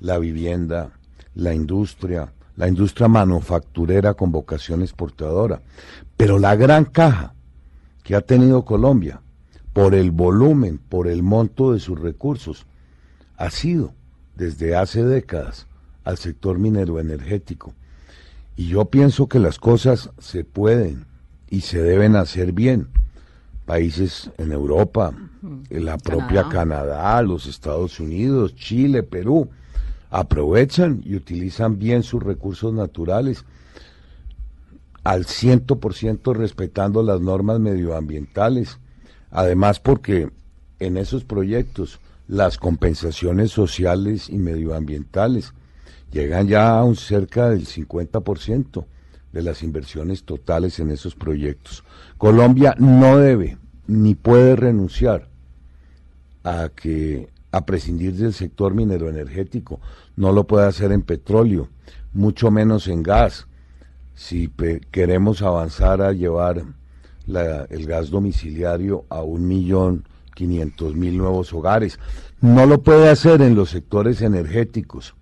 [0.00, 0.92] la vivienda,
[1.34, 5.60] la industria, la industria manufacturera con vocación exportadora.
[6.16, 7.34] Pero la gran caja
[8.02, 9.20] que ha tenido Colombia
[9.72, 12.66] por el volumen, por el monto de sus recursos,
[13.36, 13.94] ha sido
[14.36, 15.66] desde hace décadas
[16.04, 17.74] al sector minero energético.
[18.56, 21.06] Y yo pienso que las cosas se pueden
[21.48, 22.88] y se deben hacer bien.
[23.72, 25.14] Países en Europa,
[25.70, 27.22] en la propia Canadá.
[27.22, 29.48] los Estados Unidos, Chile, Perú,
[30.10, 33.46] aprovechan y utilizan bien sus recursos naturales
[35.04, 38.78] al ciento por ciento respetando las normas medioambientales
[39.30, 40.30] Además, porque
[40.78, 41.98] en esos proyectos
[42.28, 45.54] las compensaciones sociales y medioambientales
[46.12, 48.84] llegan ya a un cerca del 50%
[49.32, 51.82] de las inversiones totales en esos proyectos.
[52.18, 53.56] Colombia no debe
[53.86, 55.28] ni puede renunciar
[56.44, 59.80] a que a prescindir del sector minero energético.
[60.16, 61.68] No lo puede hacer en petróleo,
[62.12, 63.46] mucho menos en gas.
[64.14, 64.50] Si
[64.90, 66.64] queremos avanzar a llevar
[67.26, 70.04] el gas domiciliario a un millón
[70.34, 71.98] quinientos mil nuevos hogares.
[72.40, 75.14] No lo puede hacer en los sectores energéticos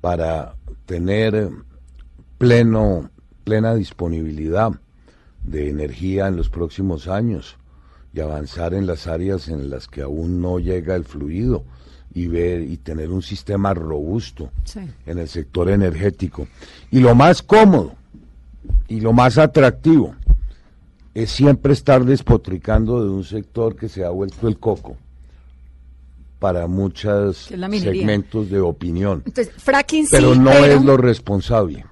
[0.00, 0.54] para
[0.86, 1.50] tener
[2.36, 3.10] pleno,
[3.44, 4.72] plena disponibilidad
[5.42, 7.57] de energía en los próximos años
[8.18, 11.64] y avanzar en las áreas en las que aún no llega el fluido
[12.12, 14.50] y ver y tener un sistema robusto
[15.06, 16.48] en el sector energético.
[16.90, 17.94] Y lo más cómodo
[18.88, 20.16] y lo más atractivo
[21.14, 24.96] es siempre estar despotricando de un sector que se ha vuelto el coco
[26.40, 29.22] para muchos segmentos de opinión.
[30.10, 31.84] Pero no es lo responsable.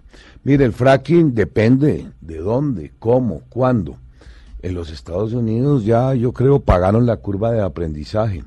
[0.42, 3.98] Mire, el fracking depende de dónde, cómo, cuándo.
[4.62, 8.44] En los Estados Unidos ya yo creo pagaron la curva de aprendizaje.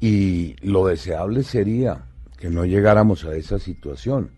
[0.00, 2.04] Y lo deseable sería
[2.38, 4.30] que no llegáramos a esa situación.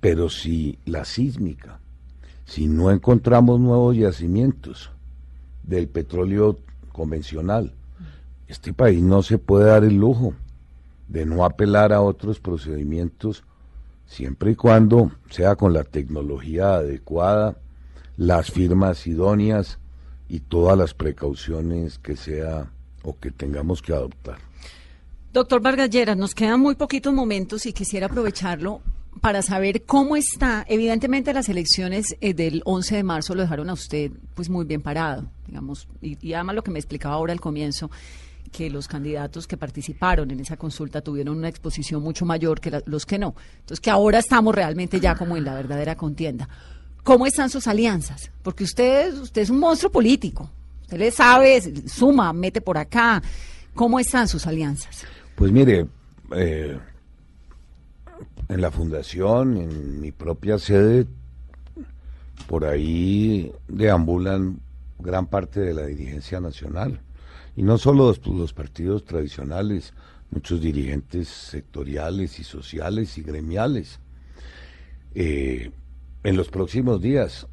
[0.00, 1.80] Pero si la sísmica
[2.46, 4.90] si no encontramos nuevos yacimientos
[5.64, 6.58] del petróleo
[6.92, 7.72] convencional,
[8.46, 10.32] este país no se puede dar el lujo
[11.08, 13.42] de no apelar a otros procedimientos
[14.06, 17.56] siempre y cuando sea con la tecnología adecuada,
[18.16, 19.78] las firmas idóneas
[20.28, 22.70] y todas las precauciones que sea
[23.02, 24.38] o que tengamos que adoptar.
[25.32, 28.80] Doctor Vargas Lleras, nos quedan muy poquitos momentos y quisiera aprovecharlo
[29.20, 30.64] para saber cómo está.
[30.68, 34.82] Evidentemente las elecciones eh, del 11 de marzo lo dejaron a usted pues muy bien
[34.82, 37.90] parado, digamos, y, además lo que me explicaba ahora al comienzo
[38.52, 43.04] que los candidatos que participaron en esa consulta tuvieron una exposición mucho mayor que los
[43.04, 43.34] que no.
[43.58, 46.48] Entonces que ahora estamos realmente ya como en la verdadera contienda.
[47.06, 48.32] ¿Cómo están sus alianzas?
[48.42, 50.50] Porque usted, usted es un monstruo político.
[50.82, 53.22] Usted le sabe, suma, mete por acá.
[53.76, 55.04] ¿Cómo están sus alianzas?
[55.36, 55.86] Pues mire,
[56.34, 56.76] eh,
[58.48, 61.06] en la fundación, en mi propia sede,
[62.48, 64.58] por ahí deambulan
[64.98, 66.98] gran parte de la dirigencia nacional.
[67.54, 69.94] Y no solo los, partidos tradicionales,
[70.32, 74.00] muchos dirigentes sectoriales y sociales y gremiales.
[75.14, 75.70] Eh,
[76.26, 77.46] en los próximos días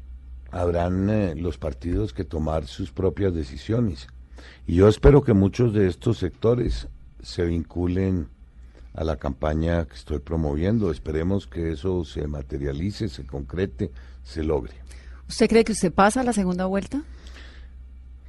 [0.50, 4.08] habrán eh, los partidos que tomar sus propias decisiones.
[4.66, 6.88] Y yo espero que muchos de estos sectores
[7.22, 8.26] se vinculen
[8.92, 10.90] a la campaña que estoy promoviendo.
[10.90, 13.92] Esperemos que eso se materialice, se concrete,
[14.24, 14.74] se logre.
[15.28, 17.00] ¿Usted cree que usted pasa a la segunda vuelta?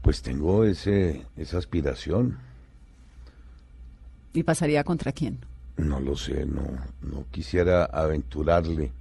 [0.03, 2.37] Pues tengo ese, esa aspiración.
[4.31, 5.39] ¿Y pasaría contra quién?
[5.77, 6.61] No lo sé, no,
[7.01, 8.91] no quisiera aventurarle,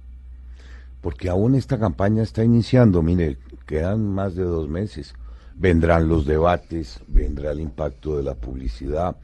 [1.05, 3.37] porque aún esta campaña está iniciando, mire,
[3.67, 5.13] quedan más de dos meses,
[5.53, 9.15] vendrán los debates, vendrá el impacto de la publicidad.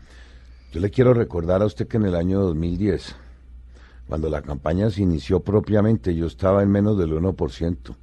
[0.72, 3.16] Yo le quiero recordar a usted que en el año 2010,
[4.08, 7.96] cuando la campaña se inició propiamente, yo estaba en menos del 1%,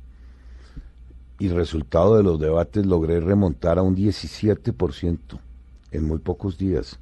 [1.39, 5.39] y resultado de los debates logré remontar a un 17%
[5.93, 6.99] en muy pocos días.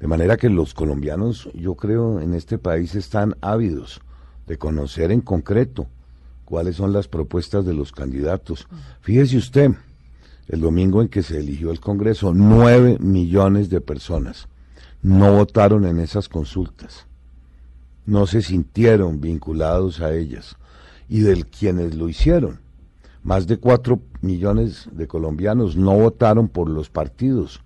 [0.00, 4.00] De manera que los colombianos, yo creo, en este país están ávidos
[4.46, 5.86] de conocer en concreto
[6.48, 8.68] cuáles son las propuestas de los candidatos.
[9.02, 9.72] Fíjese usted,
[10.48, 14.48] el domingo en que se eligió el Congreso, nueve millones de personas
[15.02, 17.04] no votaron en esas consultas,
[18.06, 20.56] no se sintieron vinculados a ellas.
[21.06, 22.60] Y de quienes lo hicieron,
[23.22, 27.60] más de cuatro millones de colombianos no votaron por los partidos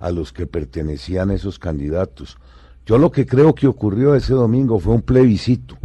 [0.00, 2.36] a los que pertenecían esos candidatos.
[2.84, 5.78] Yo lo que creo que ocurrió ese domingo fue un plebiscito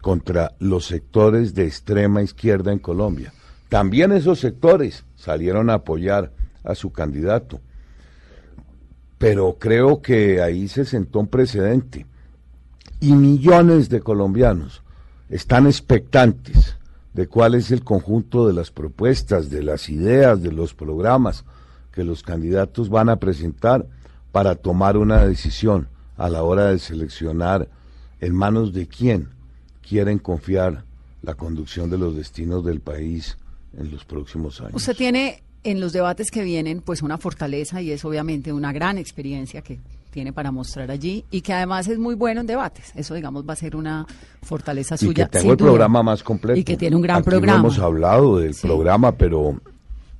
[0.00, 3.32] contra los sectores de extrema izquierda en Colombia.
[3.68, 6.32] También esos sectores salieron a apoyar
[6.64, 7.60] a su candidato.
[9.18, 12.06] Pero creo que ahí se sentó un precedente.
[13.00, 14.82] Y millones de colombianos
[15.28, 16.76] están expectantes
[17.14, 21.44] de cuál es el conjunto de las propuestas, de las ideas, de los programas
[21.92, 23.86] que los candidatos van a presentar
[24.32, 27.68] para tomar una decisión a la hora de seleccionar
[28.20, 29.28] en manos de quién
[29.90, 30.84] quieren confiar
[31.20, 33.36] la conducción de los destinos del país
[33.76, 34.74] en los próximos años.
[34.74, 38.98] Usted tiene en los debates que vienen pues una fortaleza y es obviamente una gran
[38.98, 39.80] experiencia que
[40.12, 42.92] tiene para mostrar allí y que además es muy bueno en debates.
[42.94, 44.06] Eso, digamos, va a ser una
[44.42, 45.10] fortaleza suya.
[45.10, 46.58] Y que tengo el programa más completo.
[46.58, 47.58] Y que tiene un gran Aquí programa.
[47.58, 49.60] No hemos hablado del programa, pero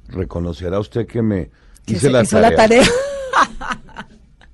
[0.09, 1.49] reconocerá usted que me
[1.87, 2.51] Que hice se la hizo tarea.
[2.51, 2.85] la tarea.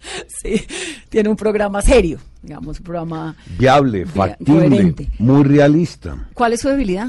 [0.29, 0.63] sí,
[1.09, 3.37] tiene un programa serio, digamos, un programa...
[3.59, 5.11] Viable, factible, coherente.
[5.19, 6.29] muy realista.
[6.35, 7.09] ¿Cuál es su debilidad?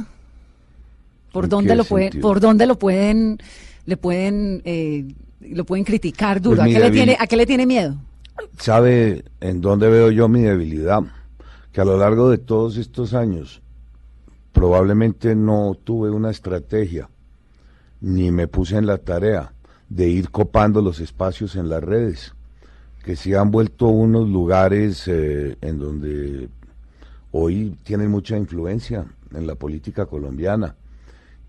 [1.31, 3.37] ¿Por ¿En dónde lo pueden, por dónde lo pueden,
[3.85, 5.05] le pueden, eh,
[5.41, 6.57] lo pueden criticar duro?
[6.57, 7.95] Pues ¿A, mi qué le debil- tiene, ¿A qué le tiene miedo?
[8.59, 11.01] ¿Sabe en dónde veo yo mi debilidad?
[11.71, 13.61] Que a lo largo de todos estos años
[14.51, 17.09] probablemente no tuve una estrategia,
[18.01, 19.53] ni me puse en la tarea
[19.89, 22.33] de ir copando los espacios en las redes,
[23.07, 26.49] que se han vuelto unos lugares eh, en donde
[27.31, 30.75] hoy tienen mucha influencia en la política colombiana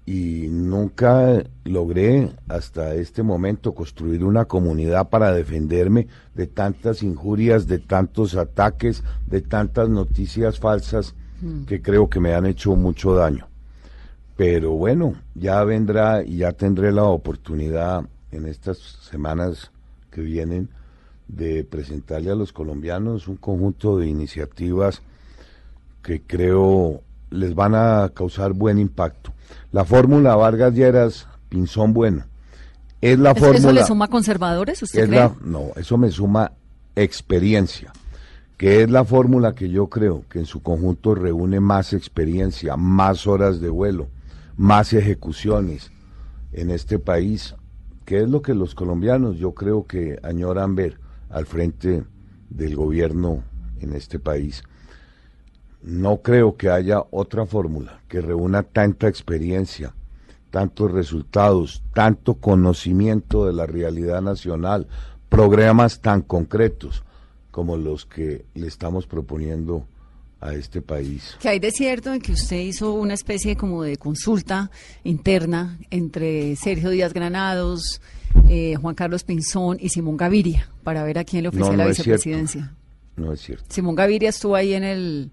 [0.06, 6.06] y nunca logré hasta este momento construir una comunidad para defenderme
[6.36, 11.16] de tantas injurias, de tantos ataques, de tantas noticias falsas
[11.66, 13.48] que creo que me han hecho mucho daño.
[14.36, 19.72] Pero bueno, ya vendrá y ya tendré la oportunidad en estas semanas
[20.12, 20.68] que vienen
[21.28, 25.02] de presentarle a los colombianos un conjunto de iniciativas
[26.02, 29.32] que creo les van a causar buen impacto.
[29.72, 32.24] La fórmula Vargas Lleras, Pinzón Bueno,
[33.00, 33.72] es la ¿Eso, eso fórmula...
[33.80, 35.18] le suma conservadores, usted cree?
[35.20, 36.52] la- no, eso me suma
[36.96, 37.92] experiencia,
[38.56, 43.26] que es la fórmula que yo creo que en su conjunto reúne más experiencia, más
[43.26, 44.08] horas de vuelo,
[44.56, 45.92] más ejecuciones
[46.52, 47.54] en este país,
[48.06, 50.98] que es lo que los colombianos yo creo que añoran ver
[51.30, 52.04] al frente
[52.50, 53.44] del gobierno
[53.80, 54.62] en este país.
[55.82, 59.94] No creo que haya otra fórmula que reúna tanta experiencia,
[60.50, 64.88] tantos resultados, tanto conocimiento de la realidad nacional,
[65.28, 67.04] programas tan concretos
[67.50, 69.86] como los que le estamos proponiendo
[70.40, 71.36] a este país.
[71.40, 74.70] Que hay de cierto en que usted hizo una especie como de consulta
[75.04, 78.00] interna entre Sergio Díaz Granados,
[78.48, 81.84] eh, Juan Carlos Pinzón y Simón Gaviria para ver a quién le ofrecía No, la
[81.84, 82.74] es vicepresidencia.
[83.16, 83.64] No es cierto.
[83.68, 85.30] Simón Gaviria estuvo ahí en el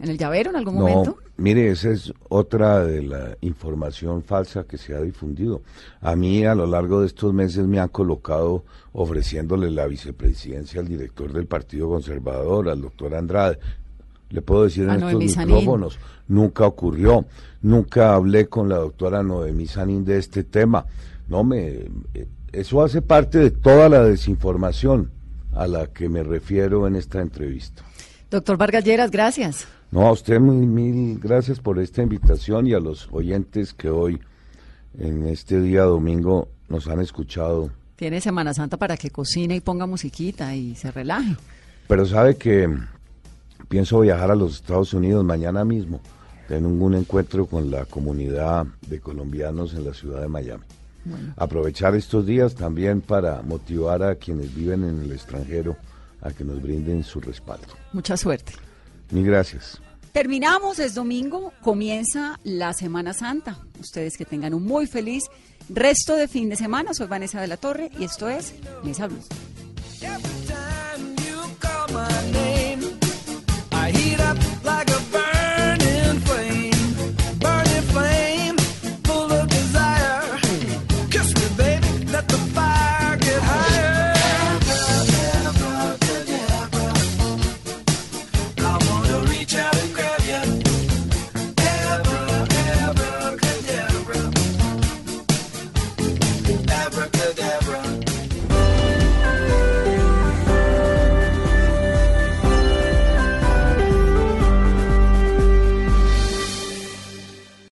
[0.00, 1.18] en el llavero en algún No, momento.
[1.36, 5.60] mire, esa es otra de la información falsa que se ha difundido.
[6.00, 10.88] A mí a lo largo de estos meses me han colocado ofreciéndole la vicepresidencia al
[10.88, 13.58] director del Partido Conservador, al doctor Andrade.
[14.30, 15.56] Le puedo decir en A estos Sanín.
[15.56, 15.98] micrófonos,
[16.28, 17.26] nunca ocurrió,
[17.60, 20.86] nunca hablé con la doctora Noemí Sanín de este tema.
[21.30, 25.12] No me, eh, eso hace parte de toda la desinformación
[25.54, 27.82] a la que me refiero en esta entrevista.
[28.30, 29.66] Doctor Vargas Lleras, gracias.
[29.92, 34.20] No, a usted mil, mil gracias por esta invitación y a los oyentes que hoy,
[34.98, 37.70] en este día domingo, nos han escuchado.
[37.94, 41.36] Tiene Semana Santa para que cocine y ponga musiquita y se relaje.
[41.86, 42.68] Pero sabe que
[43.68, 46.00] pienso viajar a los Estados Unidos mañana mismo.
[46.48, 50.64] Tengo un encuentro con la comunidad de colombianos en la ciudad de Miami.
[51.36, 55.76] Aprovechar estos días también para motivar a quienes viven en el extranjero
[56.20, 57.68] a que nos brinden su respaldo.
[57.92, 58.52] Mucha suerte.
[59.10, 59.80] Mil gracias.
[60.12, 63.58] Terminamos, es domingo, comienza la Semana Santa.
[63.78, 65.24] Ustedes que tengan un muy feliz
[65.68, 66.94] resto de fin de semana.
[66.94, 69.20] Soy Vanessa de la Torre y esto es Mesa Blue.